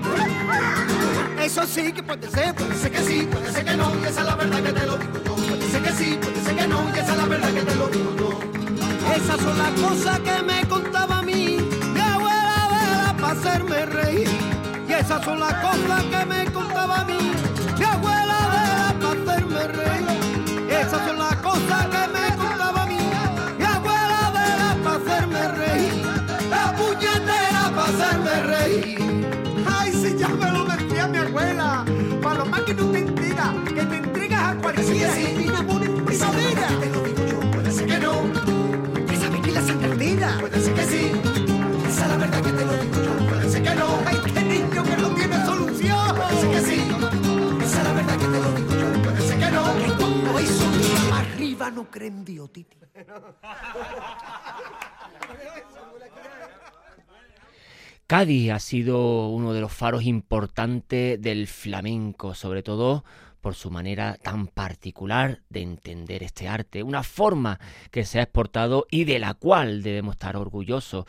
Eso 1.39 1.67
sí 1.67 1.93
que 1.93 2.01
puede 2.01 2.27
ser, 2.31 2.55
puede 2.55 2.75
ser 2.75 2.91
que 2.91 2.99
sí, 3.03 3.27
puede 3.31 3.51
ser 3.51 3.63
que 3.63 3.77
no, 3.77 3.91
y 4.01 4.05
esa 4.05 4.21
es 4.21 4.25
la 4.25 4.35
verdad 4.35 4.63
que 4.63 4.73
te 4.73 4.85
lo 4.87 4.97
digo 4.97 5.19
yo. 5.23 5.35
Puede 5.35 5.69
ser 5.69 5.83
que 5.83 5.91
sí, 5.91 6.19
puede 6.19 6.41
ser 6.43 6.55
que 6.55 6.67
no, 6.67 6.81
y 6.95 6.99
esa 6.99 7.11
es 7.11 7.17
la 7.17 7.25
verdad 7.25 7.53
que 7.53 7.61
te 7.61 7.75
lo 7.75 7.87
digo. 7.89 8.39
Esas 9.15 9.39
son 9.39 9.57
las 9.57 9.71
cosas 9.71 10.19
que 10.19 10.43
me 10.43 10.67
contaba 10.67 11.19
a 11.19 11.21
mí, 11.21 11.57
mi 11.93 11.99
abuela 11.99 12.69
Vela 12.71 13.15
para 13.19 13.33
hacerme 13.33 13.85
reír. 13.85 14.29
Y 14.87 14.93
esas 14.93 15.23
son 15.23 15.39
las 15.39 15.53
cosas 15.53 16.03
que 16.05 16.25
me 16.25 16.51
contaba 16.51 17.01
a 17.01 17.05
mí, 17.05 17.33
no 51.71 51.89
creen 51.89 52.25
Dios, 52.25 52.51
Titi. 52.51 52.77
Cádiz 58.07 58.51
ha 58.51 58.59
sido 58.59 59.27
uno 59.27 59.51
de 59.53 59.59
los 59.59 59.73
faros 59.73 60.03
importantes 60.03 61.21
del 61.21 61.47
flamenco, 61.47 62.33
sobre 62.35 62.63
todo 62.63 63.03
por 63.41 63.55
su 63.55 63.69
manera 63.69 64.17
tan 64.21 64.47
particular 64.47 65.41
de 65.49 65.61
entender 65.61 66.23
este 66.23 66.47
arte, 66.47 66.83
una 66.83 67.03
forma 67.03 67.59
que 67.91 68.03
se 68.03 68.19
ha 68.19 68.23
exportado 68.23 68.87
y 68.89 69.03
de 69.05 69.19
la 69.19 69.33
cual 69.35 69.83
debemos 69.83 70.15
estar 70.15 70.35
orgullosos. 70.35 71.05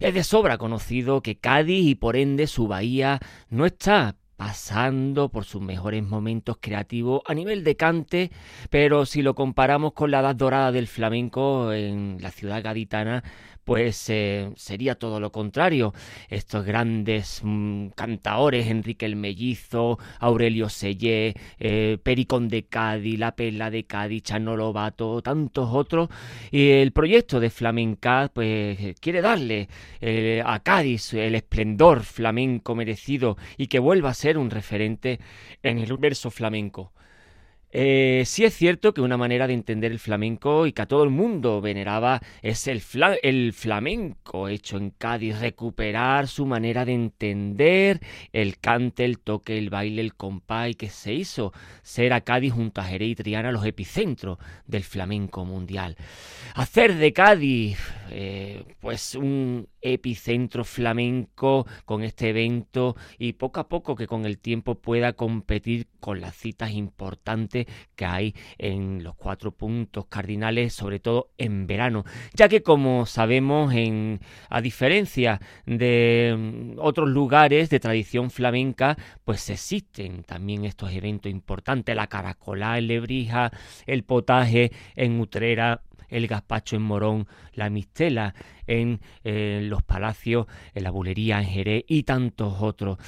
Es 0.00 0.14
de 0.14 0.24
sobra 0.24 0.58
conocido 0.58 1.22
que 1.22 1.38
Cádiz 1.38 1.86
y 1.86 1.94
por 1.94 2.16
ende 2.16 2.46
su 2.46 2.66
bahía 2.66 3.20
no 3.48 3.64
está 3.64 4.16
pasando 4.38 5.30
por 5.30 5.44
sus 5.44 5.60
mejores 5.60 6.04
momentos 6.04 6.58
creativos 6.60 7.22
a 7.26 7.34
nivel 7.34 7.64
de 7.64 7.74
cante, 7.74 8.30
pero 8.70 9.04
si 9.04 9.20
lo 9.20 9.34
comparamos 9.34 9.94
con 9.94 10.12
la 10.12 10.20
edad 10.20 10.36
dorada 10.36 10.70
del 10.70 10.86
flamenco 10.86 11.72
en 11.72 12.18
la 12.20 12.30
ciudad 12.30 12.62
gaditana, 12.62 13.24
pues 13.68 14.08
eh, 14.08 14.50
sería 14.56 14.94
todo 14.94 15.20
lo 15.20 15.30
contrario. 15.30 15.92
Estos 16.30 16.64
grandes 16.64 17.42
mm, 17.44 17.88
cantaores, 17.88 18.68
Enrique 18.68 19.04
el 19.04 19.14
Mellizo, 19.14 19.98
Aurelio 20.20 20.70
Sellé, 20.70 21.34
eh, 21.58 21.98
Pericón 22.02 22.48
de 22.48 22.62
Cádiz, 22.64 23.18
La 23.18 23.36
Perla 23.36 23.70
de 23.70 23.84
Cádiz, 23.84 24.22
Chano 24.22 24.56
Lobato, 24.56 25.20
tantos 25.20 25.68
otros, 25.70 26.08
y 26.50 26.70
el 26.70 26.92
proyecto 26.92 27.40
de 27.40 27.50
Flamenca 27.50 28.30
pues 28.32 28.78
quiere 29.00 29.20
darle 29.20 29.68
eh, 30.00 30.42
a 30.46 30.60
Cádiz 30.60 31.12
el 31.12 31.34
esplendor 31.34 32.04
flamenco 32.04 32.74
merecido 32.74 33.36
y 33.58 33.66
que 33.66 33.80
vuelva 33.80 34.08
a 34.08 34.14
ser 34.14 34.38
un 34.38 34.48
referente 34.48 35.20
en 35.62 35.76
el 35.76 35.92
universo 35.92 36.30
flamenco. 36.30 36.94
Eh, 37.70 38.22
sí 38.24 38.44
es 38.46 38.54
cierto 38.54 38.94
que 38.94 39.02
una 39.02 39.18
manera 39.18 39.46
de 39.46 39.52
entender 39.52 39.92
el 39.92 39.98
flamenco 39.98 40.66
y 40.66 40.72
que 40.72 40.82
a 40.82 40.86
todo 40.86 41.04
el 41.04 41.10
mundo 41.10 41.60
veneraba 41.60 42.20
es 42.40 42.66
el, 42.66 42.80
fla- 42.80 43.18
el 43.22 43.52
flamenco 43.52 44.48
hecho 44.48 44.78
en 44.78 44.90
Cádiz, 44.90 45.38
recuperar 45.38 46.28
su 46.28 46.46
manera 46.46 46.86
de 46.86 46.94
entender 46.94 48.00
el 48.32 48.58
cante, 48.58 49.04
el 49.04 49.18
toque, 49.18 49.58
el 49.58 49.68
baile, 49.68 50.00
el 50.00 50.14
compás 50.14 50.70
y 50.70 50.74
que 50.74 50.88
se 50.88 51.12
hizo 51.12 51.52
ser 51.82 52.14
a 52.14 52.22
Cádiz 52.22 52.54
junto 52.54 52.80
a 52.80 52.84
Jerez 52.84 53.10
y 53.10 53.14
Triana 53.16 53.52
los 53.52 53.66
epicentros 53.66 54.38
del 54.66 54.82
flamenco 54.84 55.44
mundial. 55.44 55.96
Hacer 56.54 56.94
de 56.94 57.12
Cádiz 57.12 57.78
eh, 58.10 58.64
pues 58.80 59.14
un 59.14 59.68
epicentro 59.80 60.64
flamenco 60.64 61.66
con 61.84 62.02
este 62.02 62.30
evento 62.30 62.96
y 63.18 63.34
poco 63.34 63.60
a 63.60 63.68
poco 63.68 63.94
que 63.94 64.06
con 64.06 64.24
el 64.24 64.38
tiempo 64.38 64.74
pueda 64.76 65.12
competir 65.12 65.86
con 66.00 66.20
las 66.20 66.36
citas 66.36 66.72
importantes 66.72 67.66
que 67.96 68.04
hay 68.04 68.34
en 68.58 69.02
los 69.02 69.14
cuatro 69.14 69.52
puntos 69.52 70.06
cardinales, 70.06 70.72
sobre 70.74 71.00
todo 71.00 71.30
en 71.38 71.66
verano, 71.66 72.04
ya 72.34 72.48
que 72.48 72.62
como 72.62 73.06
sabemos, 73.06 73.72
en, 73.74 74.20
a 74.48 74.60
diferencia 74.60 75.40
de 75.66 76.34
mm, 76.36 76.78
otros 76.78 77.08
lugares 77.08 77.70
de 77.70 77.80
tradición 77.80 78.30
flamenca, 78.30 78.96
pues 79.24 79.48
existen 79.50 80.22
también 80.24 80.64
estos 80.64 80.92
eventos 80.92 81.30
importantes, 81.30 81.94
la 81.94 82.06
caracolá 82.06 82.78
en 82.78 82.88
Lebrija, 82.88 83.50
el 83.86 84.04
potaje 84.04 84.72
en 84.96 85.20
Utrera, 85.20 85.82
el 86.08 86.26
gazpacho 86.26 86.76
en 86.76 86.82
Morón, 86.82 87.26
la 87.52 87.70
mistela 87.70 88.34
en 88.68 89.00
eh, 89.24 89.60
los 89.64 89.82
palacios, 89.82 90.46
en 90.74 90.84
la 90.84 90.90
bulería 90.90 91.40
en 91.40 91.46
Jerez 91.46 91.84
y 91.88 92.04
tantos 92.04 92.62
otros. 92.62 92.98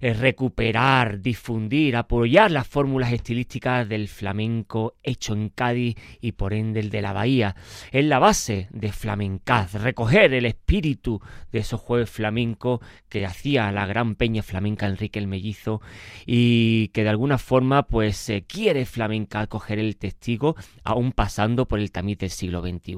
Eh, 0.00 0.12
recuperar, 0.14 1.20
difundir, 1.20 1.96
apoyar 1.96 2.50
las 2.52 2.68
fórmulas 2.68 3.12
estilísticas 3.12 3.88
del 3.88 4.06
flamenco 4.06 4.94
hecho 5.02 5.32
en 5.32 5.48
Cádiz 5.48 5.96
y 6.20 6.32
por 6.32 6.52
ende 6.52 6.80
el 6.80 6.90
de 6.90 7.02
la 7.02 7.12
Bahía. 7.12 7.56
Es 7.90 8.04
la 8.04 8.18
base 8.18 8.68
de 8.70 8.92
Flamencaz, 8.92 9.74
recoger 9.74 10.34
el 10.34 10.46
espíritu 10.46 11.20
de 11.50 11.60
esos 11.60 11.80
jueves 11.80 12.10
flamencos 12.10 12.80
que 13.08 13.26
hacía 13.26 13.72
la 13.72 13.86
gran 13.86 14.14
peña 14.14 14.42
flamenca 14.42 14.86
Enrique 14.86 15.18
el 15.18 15.26
Mellizo 15.26 15.80
y 16.26 16.88
que 16.88 17.02
de 17.02 17.08
alguna 17.08 17.38
forma 17.38 17.84
pues 17.84 18.16
se 18.16 18.42
quiere 18.42 18.84
flamencar 18.84 19.48
coger 19.48 19.78
el 19.78 19.96
testigo 19.96 20.56
aún 20.84 21.12
pasando 21.12 21.66
por 21.66 21.78
el 21.78 21.90
tamiz 21.90 22.18
del 22.18 22.30
siglo 22.30 22.60
XXI. 22.60 22.96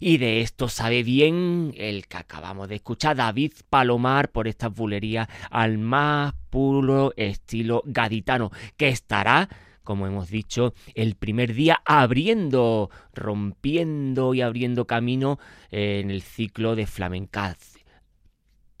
Y 0.00 0.18
de 0.18 0.40
esto 0.40 0.68
sabe 0.68 1.02
bien 1.02 1.39
el 1.76 2.06
que 2.06 2.16
acabamos 2.16 2.68
de 2.68 2.76
escuchar, 2.76 3.16
David 3.16 3.52
Palomar, 3.68 4.30
por 4.30 4.48
estas 4.48 4.74
bulerías 4.74 5.28
al 5.50 5.78
más 5.78 6.34
puro 6.50 7.12
estilo 7.16 7.82
gaditano, 7.84 8.50
que 8.76 8.88
estará 8.88 9.48
como 9.82 10.06
hemos 10.06 10.30
dicho, 10.30 10.72
el 10.94 11.16
primer 11.16 11.52
día 11.52 11.82
abriendo, 11.84 12.90
rompiendo 13.12 14.34
y 14.34 14.40
abriendo 14.40 14.86
camino 14.86 15.40
en 15.72 16.12
el 16.12 16.22
ciclo 16.22 16.76
de 16.76 16.86
Flamencaz. 16.86 17.79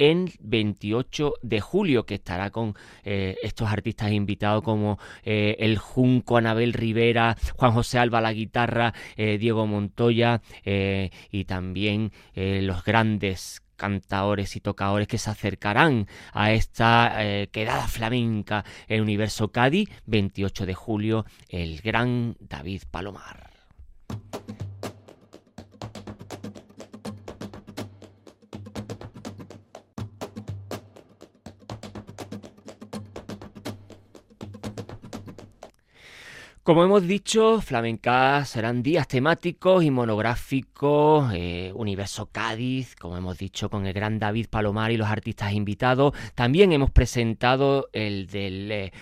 En 0.00 0.32
28 0.40 1.34
de 1.42 1.60
julio, 1.60 2.06
que 2.06 2.14
estará 2.14 2.50
con 2.50 2.74
eh, 3.04 3.36
estos 3.42 3.68
artistas 3.68 4.10
invitados 4.10 4.64
como 4.64 4.98
eh, 5.24 5.56
el 5.60 5.76
Junco, 5.78 6.38
Anabel 6.38 6.72
Rivera, 6.72 7.36
Juan 7.54 7.72
José 7.72 7.98
Alba 7.98 8.22
la 8.22 8.32
guitarra, 8.32 8.94
eh, 9.16 9.36
Diego 9.38 9.66
Montoya 9.66 10.40
y 10.64 11.44
también 11.44 12.12
los 12.34 12.82
grandes 12.84 13.62
cantadores 13.76 14.56
y 14.56 14.60
tocadores 14.60 15.06
que 15.06 15.18
se 15.18 15.30
acercarán 15.30 16.06
a 16.32 16.52
esta 16.52 17.46
quedada 17.52 17.86
flamenca 17.88 18.64
en 18.88 19.02
Universo 19.02 19.52
Cádiz, 19.52 19.90
28 20.06 20.66
de 20.66 20.74
julio, 20.74 21.26
el 21.48 21.80
gran 21.80 22.36
David 22.40 22.82
Palomar. 22.90 23.50
Como 36.62 36.84
hemos 36.84 37.06
dicho, 37.06 37.62
Flamenca 37.62 38.44
serán 38.44 38.82
días 38.82 39.08
temáticos 39.08 39.82
y 39.82 39.90
monográficos, 39.90 41.32
eh, 41.32 41.72
Universo 41.74 42.26
Cádiz, 42.30 42.96
como 42.96 43.16
hemos 43.16 43.38
dicho, 43.38 43.70
con 43.70 43.86
el 43.86 43.94
gran 43.94 44.18
David 44.18 44.48
Palomar 44.50 44.92
y 44.92 44.98
los 44.98 45.08
artistas 45.08 45.54
invitados. 45.54 46.12
También 46.34 46.72
hemos 46.72 46.90
presentado 46.90 47.88
el 47.94 48.26
del 48.26 48.92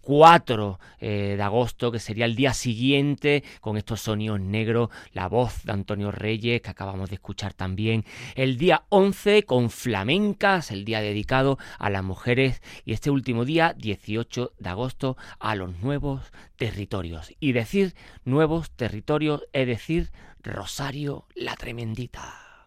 4 0.00 0.80
eh, 0.98 1.32
eh, 1.32 1.36
de 1.36 1.42
agosto, 1.44 1.92
que 1.92 2.00
sería 2.00 2.24
el 2.24 2.34
día 2.34 2.52
siguiente, 2.52 3.44
con 3.60 3.76
estos 3.76 4.00
sonidos 4.00 4.40
negros, 4.40 4.88
la 5.12 5.28
voz 5.28 5.62
de 5.62 5.70
Antonio 5.70 6.10
Reyes, 6.10 6.62
que 6.62 6.70
acabamos 6.70 7.10
de 7.10 7.14
escuchar 7.14 7.54
también. 7.54 8.04
El 8.34 8.58
día 8.58 8.86
11 8.88 9.44
con 9.44 9.70
Flamencas, 9.70 10.72
el 10.72 10.84
día 10.84 11.00
dedicado 11.00 11.58
a 11.78 11.90
las 11.90 12.02
mujeres. 12.02 12.60
Y 12.84 12.92
este 12.92 13.10
último 13.10 13.44
día, 13.44 13.72
18 13.78 14.54
de 14.58 14.68
agosto, 14.68 15.16
a 15.38 15.54
los 15.54 15.78
nuevos 15.78 16.32
territorios. 16.56 17.03
Y 17.40 17.52
decir 17.52 17.94
nuevos 18.24 18.70
territorios 18.70 19.42
es 19.52 19.66
decir 19.66 20.10
Rosario 20.42 21.26
la 21.34 21.54
Tremendita. 21.56 22.66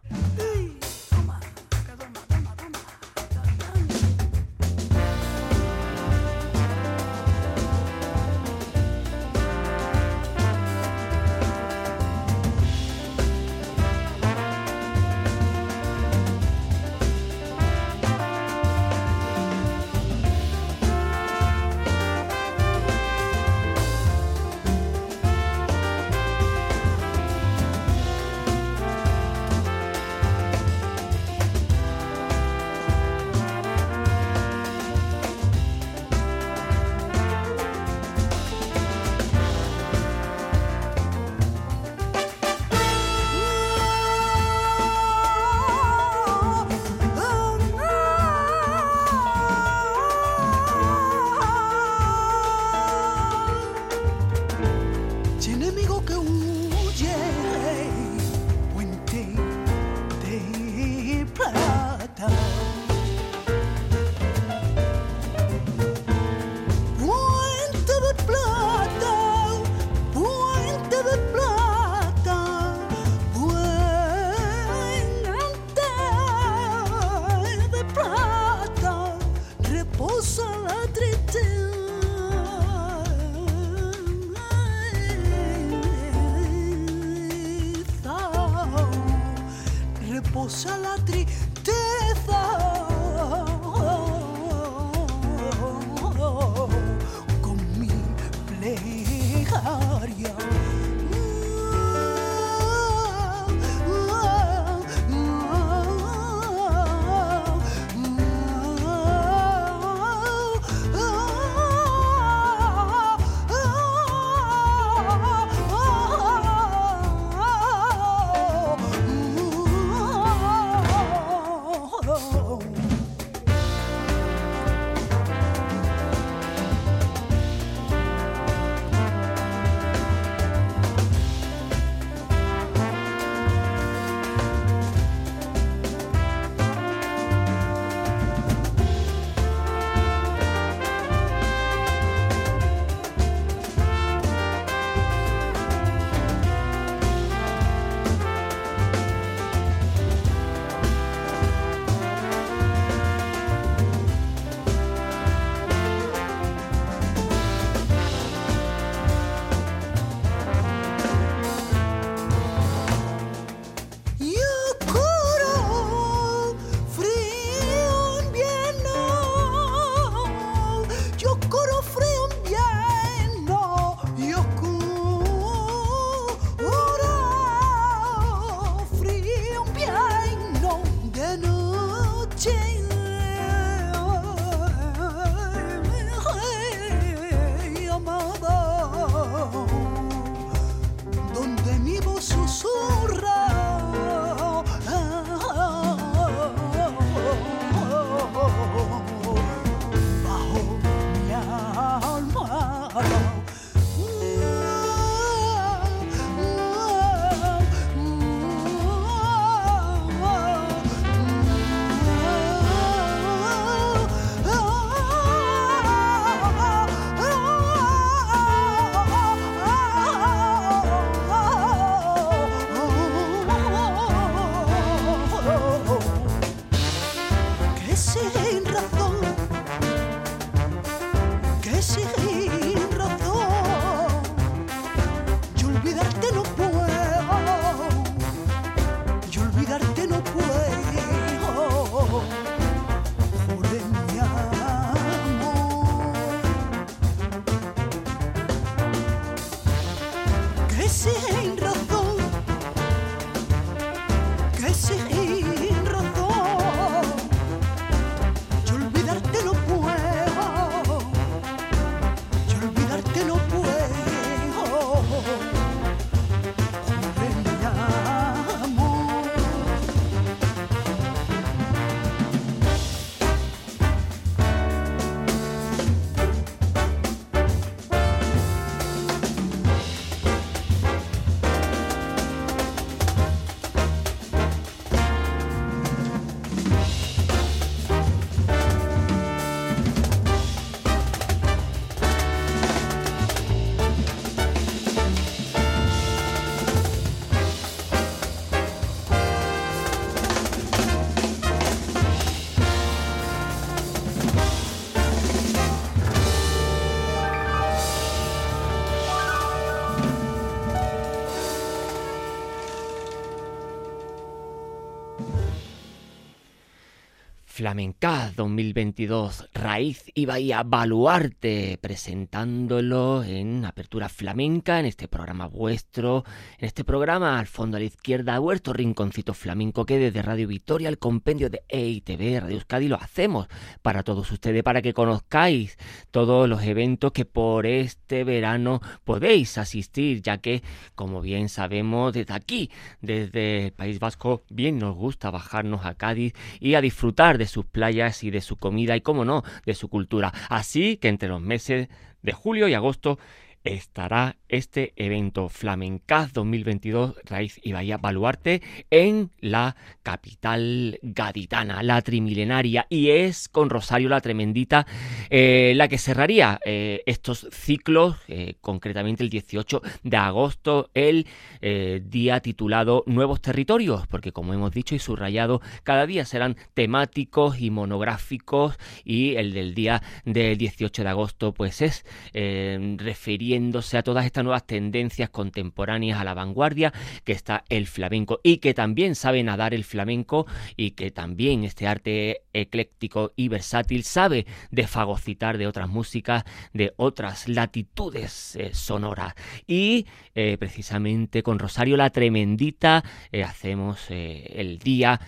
flamenco. 317.58 317.97
Flamencaz 317.98 318.36
2022, 318.36 319.48
Raíz 319.52 320.04
y 320.14 320.26
Bahía 320.26 320.62
Baluarte, 320.62 321.78
presentándolo 321.80 323.24
en 323.24 323.64
Apertura 323.64 324.08
Flamenca, 324.08 324.78
en 324.78 324.86
este 324.86 325.08
programa 325.08 325.48
vuestro, 325.48 326.24
en 326.58 326.66
este 326.66 326.84
programa 326.84 327.40
al 327.40 327.48
fondo 327.48 327.76
a 327.76 327.80
la 327.80 327.86
izquierda, 327.86 328.38
vuestro 328.38 328.72
rinconcito 328.72 329.34
flamenco 329.34 329.84
que 329.84 329.98
desde 329.98 330.22
Radio 330.22 330.46
Victoria, 330.46 330.88
el 330.88 330.98
compendio 330.98 331.50
de 331.50 331.64
EITV, 331.68 332.40
Radio 332.40 332.54
Euskadi, 332.54 332.86
lo 332.86 332.96
hacemos 332.96 333.48
para 333.82 334.04
todos 334.04 334.30
ustedes, 334.30 334.62
para 334.62 334.80
que 334.80 334.94
conozcáis 334.94 335.76
todos 336.12 336.48
los 336.48 336.62
eventos 336.62 337.10
que 337.10 337.24
por 337.24 337.66
este 337.66 338.22
verano 338.22 338.80
podéis 339.02 339.58
asistir, 339.58 340.22
ya 340.22 340.38
que, 340.38 340.62
como 340.94 341.20
bien 341.20 341.48
sabemos, 341.48 342.12
desde 342.12 342.34
aquí, 342.34 342.70
desde 343.00 343.66
el 343.66 343.72
País 343.72 343.98
Vasco, 343.98 344.44
bien 344.50 344.78
nos 344.78 344.94
gusta 344.94 345.32
bajarnos 345.32 345.84
a 345.84 345.94
Cádiz 345.94 346.34
y 346.60 346.74
a 346.74 346.80
disfrutar 346.80 347.38
de 347.38 347.48
sus 347.48 347.66
playas 347.66 347.87
y 347.90 348.30
de 348.30 348.40
su 348.40 348.56
comida 348.56 348.96
y, 348.96 349.00
como 349.00 349.24
no, 349.24 349.42
de 349.64 349.74
su 349.74 349.88
cultura. 349.88 350.32
Así 350.48 350.96
que 350.96 351.08
entre 351.08 351.28
los 351.28 351.40
meses 351.40 351.88
de 352.22 352.32
julio 352.32 352.68
y 352.68 352.74
agosto 352.74 353.18
estará 353.64 354.36
este 354.48 354.92
evento 354.96 355.48
Flamencaz 355.48 356.32
2022 356.32 357.14
Raíz 357.24 357.60
y 357.62 357.72
Bahía 357.72 357.98
Baluarte 357.98 358.62
en 358.90 359.30
la 359.40 359.76
capital 360.02 360.98
gaditana, 361.02 361.82
la 361.82 362.00
trimilenaria, 362.02 362.86
y 362.88 363.10
es 363.10 363.48
con 363.48 363.70
Rosario 363.70 364.08
la 364.08 364.20
Tremendita 364.20 364.86
eh, 365.30 365.72
la 365.76 365.88
que 365.88 365.98
cerraría 365.98 366.58
eh, 366.64 367.02
estos 367.06 367.46
ciclos, 367.50 368.16
eh, 368.28 368.54
concretamente 368.60 369.22
el 369.22 369.30
18 369.30 369.82
de 370.02 370.16
agosto, 370.16 370.90
el 370.94 371.26
día 371.60 372.40
titulado 372.40 373.02
Nuevos 373.06 373.40
Territorios, 373.40 374.06
porque 374.06 374.32
como 374.32 374.54
hemos 374.54 374.72
dicho 374.72 374.94
y 374.94 374.98
subrayado, 374.98 375.60
cada 375.82 376.06
día 376.06 376.24
serán 376.24 376.56
temáticos 376.74 377.60
y 377.60 377.70
monográficos 377.70 378.76
y 379.04 379.34
el 379.36 379.52
del 379.52 379.74
día 379.74 380.02
del 380.24 380.56
18 380.56 381.02
de 381.02 381.08
agosto 381.08 381.52
pues 381.52 381.82
es 381.82 382.04
refiriéndose 382.32 383.98
a 383.98 384.02
todas 384.02 384.24
estas 384.24 384.37
nuevas 384.42 384.66
tendencias 384.66 385.30
contemporáneas 385.30 386.20
a 386.20 386.24
la 386.24 386.34
vanguardia 386.34 386.92
que 387.24 387.32
está 387.32 387.64
el 387.68 387.86
flamenco 387.86 388.40
y 388.42 388.58
que 388.58 388.74
también 388.74 389.14
sabe 389.14 389.42
nadar 389.42 389.74
el 389.74 389.84
flamenco 389.84 390.46
y 390.76 390.92
que 390.92 391.10
también 391.10 391.64
este 391.64 391.86
arte 391.86 392.42
ecléctico 392.52 393.32
y 393.36 393.48
versátil 393.48 394.04
sabe 394.04 394.46
de 394.70 394.86
fagocitar 394.86 395.58
de 395.58 395.66
otras 395.66 395.88
músicas, 395.88 396.44
de 396.72 396.92
otras 396.96 397.48
latitudes 397.48 398.56
eh, 398.56 398.70
sonoras. 398.72 399.34
Y 399.66 400.06
eh, 400.34 400.56
precisamente 400.58 401.42
con 401.42 401.58
Rosario 401.58 401.96
la 401.96 402.10
Tremendita 402.10 403.04
eh, 403.32 403.42
hacemos 403.42 404.06
el 404.10 404.78
día 404.78 405.20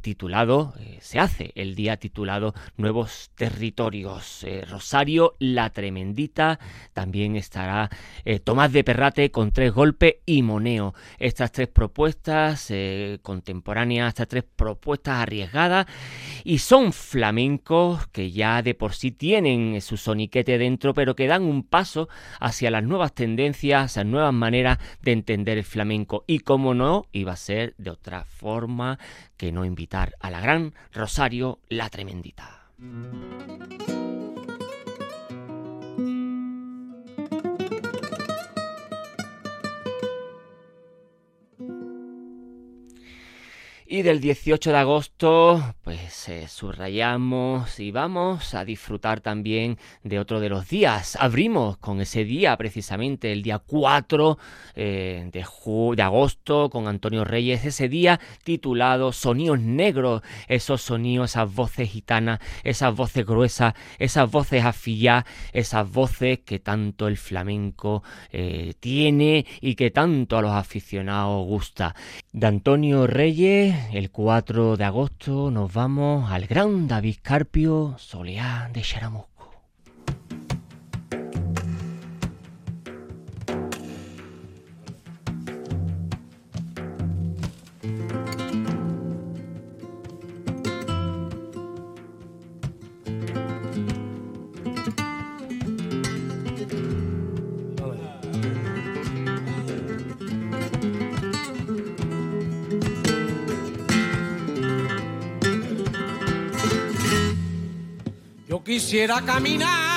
titulado, 0.00 0.74
se 1.00 1.18
hace 1.18 1.52
el 1.54 1.74
día 1.74 1.96
titulado 1.96 2.54
Nuevos 2.76 3.30
Territorios. 3.34 4.44
Rosario 4.68 5.36
la 5.38 5.70
Tremendita 5.70 6.58
también 6.92 7.36
estará 7.36 7.90
Tomás 8.56 8.72
de 8.72 8.84
Perrate 8.84 9.30
con 9.30 9.52
tres 9.52 9.70
golpes 9.70 10.14
y 10.24 10.40
moneo. 10.40 10.94
Estas 11.18 11.52
tres 11.52 11.68
propuestas 11.68 12.72
contemporáneas, 13.20 14.08
estas 14.08 14.28
tres 14.28 14.44
propuestas 14.44 15.16
arriesgadas 15.16 15.84
y 16.42 16.56
son 16.56 16.94
flamencos 16.94 18.06
que 18.06 18.30
ya 18.30 18.62
de 18.62 18.74
por 18.74 18.94
sí 18.94 19.10
tienen 19.10 19.82
su 19.82 19.98
soniquete 19.98 20.56
dentro, 20.56 20.94
pero 20.94 21.14
que 21.14 21.26
dan 21.26 21.42
un 21.42 21.64
paso 21.64 22.08
hacia 22.40 22.70
las 22.70 22.82
nuevas 22.82 23.12
tendencias, 23.12 23.84
hacia 23.84 24.04
nuevas 24.04 24.32
maneras 24.32 24.78
de 25.02 25.12
entender 25.12 25.58
el 25.58 25.64
flamenco. 25.64 26.24
Y 26.26 26.38
como 26.38 26.72
no, 26.72 27.08
iba 27.12 27.32
a 27.32 27.36
ser 27.36 27.74
de 27.76 27.90
otra 27.90 28.24
forma 28.24 28.98
que 29.36 29.52
no 29.52 29.66
invitar 29.66 30.14
a 30.18 30.30
la 30.30 30.40
gran 30.40 30.72
Rosario 30.94 31.58
la 31.68 31.90
Tremendita. 31.90 32.70
Y 43.88 44.02
del 44.02 44.20
18 44.20 44.72
de 44.72 44.78
agosto, 44.78 45.74
pues 45.84 46.28
eh, 46.28 46.48
subrayamos 46.48 47.78
y 47.78 47.92
vamos 47.92 48.52
a 48.54 48.64
disfrutar 48.64 49.20
también 49.20 49.78
de 50.02 50.18
otro 50.18 50.40
de 50.40 50.48
los 50.48 50.68
días. 50.68 51.16
Abrimos 51.20 51.76
con 51.76 52.00
ese 52.00 52.24
día, 52.24 52.56
precisamente 52.56 53.30
el 53.30 53.44
día 53.44 53.60
4 53.60 54.38
eh, 54.74 55.30
de, 55.32 55.46
de 55.94 56.02
agosto, 56.02 56.68
con 56.68 56.88
Antonio 56.88 57.22
Reyes, 57.22 57.64
ese 57.64 57.88
día 57.88 58.18
titulado 58.42 59.12
Sonidos 59.12 59.60
Negros, 59.60 60.22
esos 60.48 60.82
sonidos, 60.82 61.30
esas 61.30 61.54
voces 61.54 61.88
gitanas, 61.88 62.40
esas 62.64 62.92
voces 62.92 63.24
gruesas, 63.24 63.74
esas 64.00 64.28
voces 64.28 64.64
afilladas, 64.64 65.26
esas 65.52 65.88
voces 65.88 66.40
que 66.40 66.58
tanto 66.58 67.06
el 67.06 67.16
flamenco 67.16 68.02
eh, 68.32 68.74
tiene 68.80 69.46
y 69.60 69.76
que 69.76 69.92
tanto 69.92 70.38
a 70.38 70.42
los 70.42 70.52
aficionados 70.52 71.46
gusta. 71.46 71.94
De 72.32 72.48
Antonio 72.48 73.06
Reyes 73.06 73.75
el 73.92 74.10
4 74.10 74.76
de 74.76 74.84
agosto 74.84 75.50
nos 75.50 75.72
vamos 75.72 76.30
al 76.30 76.46
Gran 76.46 76.88
David 76.88 77.16
Carpio 77.22 77.94
Soleá 77.98 78.70
de 78.72 78.82
Xaramuco. 78.82 79.35
Quisiera 109.16 109.22
caminar 109.22 109.95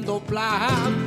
dando 0.00 0.20
planta 0.20 0.99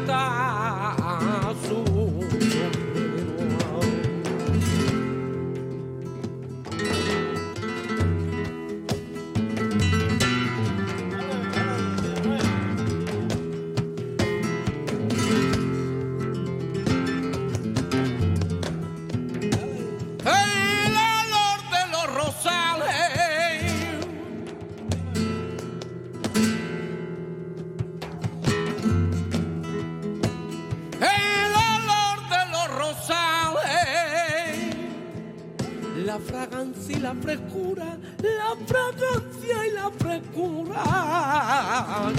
y 36.19 36.99
la 36.99 37.13
frescura, 37.15 37.97
la 38.21 38.55
fragancia 38.67 39.67
y 39.67 39.71
la 39.71 39.89
frescura, 39.97 40.83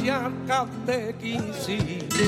ya 0.03 0.31
que 0.87 1.15
quisiste 1.21 2.25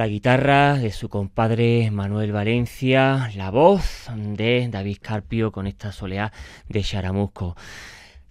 la 0.00 0.08
guitarra 0.08 0.78
de 0.78 0.92
su 0.92 1.10
compadre 1.10 1.90
Manuel 1.90 2.32
Valencia, 2.32 3.30
la 3.36 3.50
voz 3.50 4.06
de 4.16 4.66
David 4.70 4.96
Carpio 5.02 5.52
con 5.52 5.66
esta 5.66 5.92
soleá 5.92 6.32
de 6.70 6.82
Charamusco. 6.82 7.54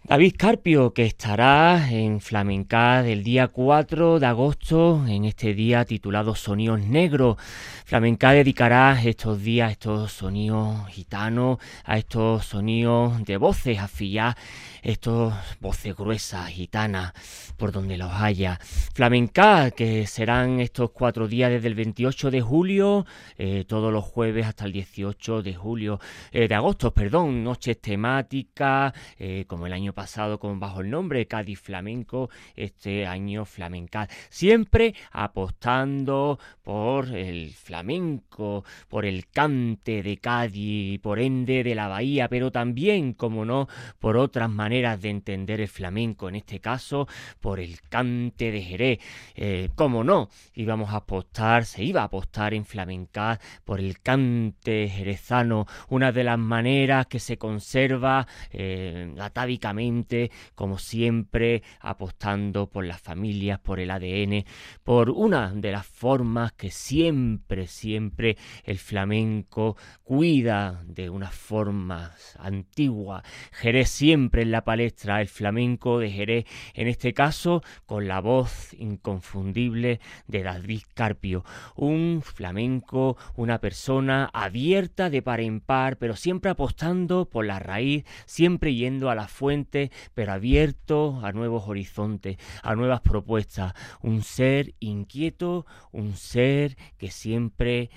David 0.03 0.34
Carpio, 0.39 0.95
que 0.95 1.05
estará 1.05 1.91
en 1.91 2.22
Flamenca 2.22 3.03
del 3.03 3.24
día 3.24 3.49
4 3.49 4.20
de 4.20 4.26
agosto, 4.26 5.05
en 5.07 5.26
este 5.26 5.53
día 5.53 5.86
titulado 5.86 6.34
Sonidos 6.34 6.82
Negros. 6.82 7.38
Flamenca 7.86 8.32
dedicará 8.32 8.99
estos 9.03 9.43
días 9.43 9.70
a 9.70 9.72
estos 9.74 10.11
sonidos 10.11 10.88
gitanos, 10.88 11.59
a 11.84 11.99
estos 11.99 12.45
sonidos 12.45 13.24
de 13.26 13.38
voces 13.38 13.78
afilladas 13.78 14.38
estos 14.82 15.34
voces 15.59 15.95
gruesas, 15.95 16.47
gitanas, 16.49 17.13
por 17.57 17.71
donde 17.71 17.97
los 17.97 18.11
haya. 18.13 18.59
Flamenca, 18.93 19.71
que 19.71 20.07
serán 20.07 20.59
estos 20.59 20.91
cuatro 20.91 21.27
días 21.27 21.51
desde 21.51 21.67
el 21.67 21.75
28 21.75 22.32
de 22.32 22.41
julio, 22.41 23.05
eh, 23.38 23.65
todos 23.67 23.91
los 23.91 24.05
jueves 24.05 24.45
hasta 24.45 24.65
el 24.65 24.71
18 24.71 25.41
de 25.41 25.53
julio, 25.53 25.99
eh, 26.32 26.47
de 26.47 26.55
agosto, 26.55 26.93
perdón, 26.93 27.43
noches 27.43 27.80
temáticas, 27.82 28.93
eh, 29.17 29.45
como 29.47 29.67
el 29.67 29.73
año 29.73 29.93
pasado 29.93 30.39
con 30.39 30.59
bajo 30.59 30.82
el 30.82 30.89
nombre 30.89 31.27
Cádiz 31.27 31.59
Flamenco, 31.59 32.30
este 32.55 33.05
año 33.05 33.45
Flamenca. 33.45 34.07
Siempre 34.30 34.95
apostando 35.11 36.39
por 36.63 37.15
el 37.15 37.51
flamenco, 37.51 38.63
por 38.88 39.05
el 39.05 39.27
cante 39.27 40.03
de 40.03 40.17
Cádiz, 40.17 40.99
por 40.99 41.19
ende 41.19 41.63
de 41.63 41.75
la 41.75 41.88
bahía, 41.88 42.30
pero 42.30 42.51
también, 42.51 43.13
como 43.13 43.43
no, 43.43 43.67
por 43.99 44.17
otras 44.17 44.49
maneras 44.49 44.68
de 44.70 45.09
entender 45.09 45.61
el 45.61 45.67
flamenco, 45.67 46.30
en 46.30 46.36
este 46.36 46.59
caso 46.59 47.07
por 47.39 47.59
el 47.59 47.82
cante 47.89 48.51
de 48.51 48.61
Jerez. 48.61 48.99
Eh, 49.36 49.70
¿Cómo 49.74 50.03
no? 50.03 50.30
Íbamos 50.53 50.91
a 50.91 50.97
apostar, 50.97 51.65
se 51.65 51.84
iba 51.84 52.01
a 52.01 52.05
apostar 52.05 52.53
en 52.53 52.65
flamenca 52.65 53.39
por 53.65 53.80
el 53.80 53.99
cante 53.99 54.88
jerezano, 54.88 55.65
una 55.89 56.11
de 56.11 56.24
las 56.24 56.38
maneras 56.38 57.07
que 57.07 57.20
se 57.20 57.38
conserva 57.38 58.28
eh, 58.51 59.11
atávicamente, 59.20 60.30
como 60.53 60.78
siempre, 60.78 61.63
apostando 61.80 62.70
por 62.70 62.86
las 62.86 63.01
familias, 63.01 63.59
por 63.59 63.80
el 63.80 63.89
ADN, 63.89 64.45
por 64.84 65.09
una 65.09 65.51
de 65.51 65.72
las 65.72 65.88
formas 65.88 66.51
que 66.53 66.70
siempre, 66.70 67.65
siempre 67.65 68.38
el 68.65 68.78
flamenco 68.78 69.78
cuida 70.03 70.84
de 70.86 71.09
una 71.09 71.32
forma 71.32 72.13
antigua. 72.38 73.24
Jerez 73.51 73.89
siempre 73.89 74.45
la 74.45 74.59
palestra 74.64 75.22
el 75.22 75.28
flamenco 75.28 75.99
de 75.99 76.12
Jerez, 76.12 76.45
en 76.74 76.88
este 76.88 77.14
caso 77.14 77.64
con 77.86 78.07
la 78.07 78.20
voz 78.22 78.74
inconfundible 78.74 79.99
de 80.28 80.43
David 80.43 80.82
Carpio, 80.93 81.43
un 81.76 82.22
flamenco, 82.24 83.18
una 83.36 83.60
persona 83.60 84.30
abierta 84.34 85.10
de 85.10 85.22
par 85.22 85.41
en 85.41 85.60
par, 85.62 85.97
pero 85.97 86.16
siempre 86.16 86.51
apostando 86.51 87.30
por 87.30 87.45
la 87.45 87.60
raíz, 87.60 88.05
siempre 88.26 88.76
yendo 88.76 89.10
a 89.10 89.16
la 89.16 89.28
fuente, 89.28 89.91
pero 90.14 90.34
abierto 90.34 91.20
a 91.24 91.32
nuevos 91.32 91.68
horizontes, 91.68 92.38
a 92.64 92.76
nuevas 92.76 93.01
propuestas, 93.01 93.74
un 94.01 94.24
ser 94.24 94.76
inquieto, 94.80 95.66
un 95.91 96.16
ser 96.16 96.78
que 96.97 97.12
siempre 97.12 97.89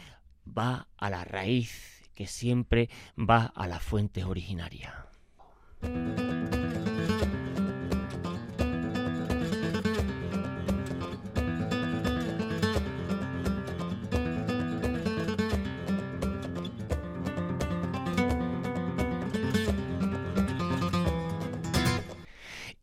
va 0.46 0.88
a 0.96 1.10
la 1.10 1.24
raíz, 1.24 2.10
que 2.14 2.26
siempre 2.26 2.88
va 3.18 3.46
a 3.54 3.66
las 3.66 3.82
fuentes 3.82 4.24
originarias. 4.24 5.11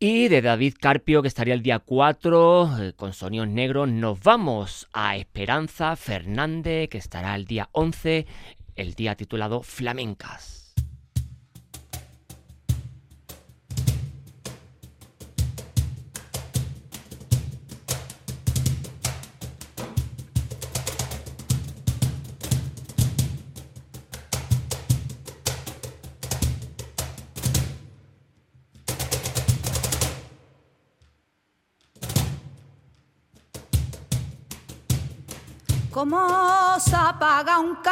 Y 0.01 0.29
de 0.29 0.41
David 0.41 0.75
Carpio, 0.79 1.21
que 1.21 1.27
estaría 1.27 1.53
el 1.53 1.61
día 1.61 1.79
4 1.79 2.83
eh, 2.83 2.93
con 2.93 3.11
sonidos 3.11 3.49
negros, 3.49 3.89
nos 3.89 4.21
vamos 4.21 4.87
a 4.93 5.17
Esperanza 5.17 5.97
Fernández, 5.97 6.87
que 6.87 6.97
estará 6.97 7.35
el 7.35 7.43
día 7.43 7.67
11, 7.73 8.25
el 8.77 8.93
día 8.93 9.15
titulado 9.15 9.61
Flamencas. 9.61 10.58
Como 35.99 36.79
se 36.79 36.95
apaga 36.95 37.59
un 37.59 37.75
candil, 37.75 37.91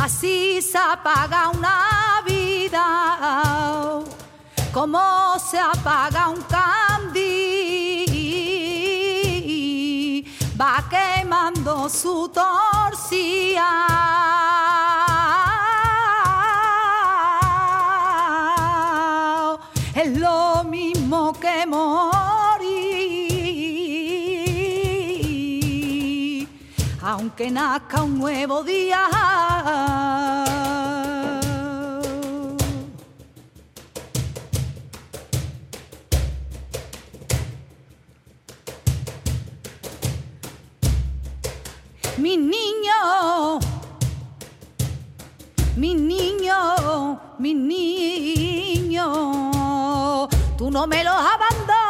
así 0.00 0.62
se 0.62 0.78
apaga 0.78 1.50
una 1.50 2.22
vida. 2.24 4.00
Como 4.72 5.38
se 5.38 5.58
apaga 5.58 6.30
un 6.30 6.40
candil, 6.40 7.20
va 10.58 10.88
quemando 10.88 11.90
su 11.90 12.30
torcía. 12.30 13.68
Es 19.94 20.16
lo 20.18 20.64
mismo 20.64 21.34
que 21.34 21.66
aunque 27.40 27.50
nazca 27.50 28.02
un 28.02 28.18
nuevo 28.18 28.62
día. 28.62 29.08
Mi 42.18 42.36
niño, 42.36 43.58
mi 45.76 45.94
niño, 45.94 47.18
mi 47.38 47.54
niño, 47.54 49.08
tú 50.58 50.70
no 50.70 50.86
me 50.86 51.02
los 51.02 51.14
abandonas. 51.14 51.89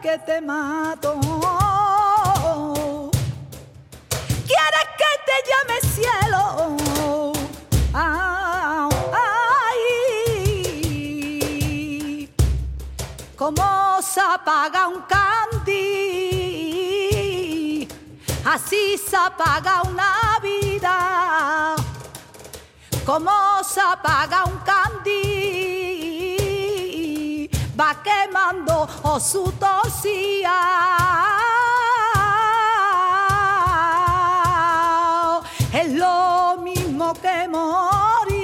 Que 0.00 0.18
te 0.18 0.40
mato. 0.40 1.20
¿Quieres 4.46 4.88
que 5.00 5.10
te 5.26 5.36
llame 5.48 5.76
cielo? 5.94 6.42
Ay, 7.92 8.20
como 13.36 14.00
se 14.00 14.20
apaga 14.20 14.88
un 14.88 15.02
candil, 15.02 15.68
así 18.44 18.96
se 18.98 19.16
apaga 19.16 19.82
una 19.82 20.38
vida. 20.42 21.76
Como 23.04 23.30
se 23.64 23.80
apaga 23.80 24.44
un 24.44 24.58
candil, 24.58 24.70
va 24.70 25.39
quemando 28.02 28.88
o 29.02 29.20
su 29.20 29.52
tosía. 29.52 30.52
Es 35.72 35.92
lo 35.94 36.56
mismo 36.62 37.14
que 37.14 37.48
morir, 37.48 38.40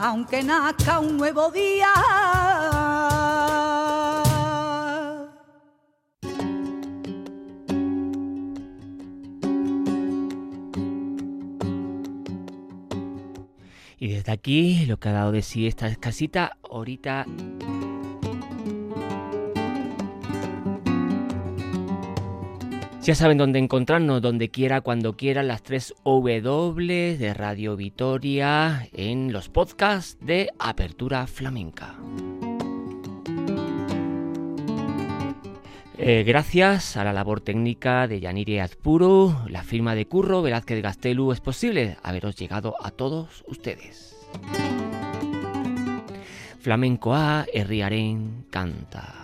aunque 0.00 0.42
nazca 0.42 0.98
un 0.98 1.16
nuevo 1.16 1.50
día. 1.50 1.92
Y 14.02 14.08
desde 14.08 14.32
aquí, 14.32 14.84
lo 14.86 14.98
que 14.98 15.10
ha 15.10 15.12
dado 15.12 15.30
de 15.30 15.42
sí 15.42 15.68
esta 15.68 15.94
casita, 15.94 16.58
ahorita 16.68 17.24
Ya 23.00 23.14
saben 23.14 23.38
dónde 23.38 23.60
encontrarnos, 23.60 24.20
donde 24.20 24.48
quiera, 24.48 24.80
cuando 24.80 25.16
quiera, 25.16 25.44
las 25.44 25.62
tres 25.62 25.94
W 26.04 27.16
de 27.16 27.32
Radio 27.32 27.76
Vitoria 27.76 28.88
en 28.92 29.32
los 29.32 29.48
podcasts 29.48 30.18
de 30.20 30.50
Apertura 30.58 31.28
Flamenca. 31.28 31.94
Eh, 36.04 36.24
gracias 36.24 36.96
a 36.96 37.04
la 37.04 37.12
labor 37.12 37.40
técnica 37.40 38.08
de 38.08 38.18
Yanire 38.18 38.60
Azpuru, 38.60 39.36
la 39.46 39.62
firma 39.62 39.94
de 39.94 40.06
Curro 40.06 40.42
Velázquez 40.42 40.82
Gastelu, 40.82 41.30
es 41.30 41.40
posible 41.40 41.96
haberos 42.02 42.34
llegado 42.34 42.74
a 42.82 42.90
todos 42.90 43.44
ustedes. 43.46 44.16
Flamencoa 46.60 47.46
herriaren 47.52 48.46
canta. 48.50 49.14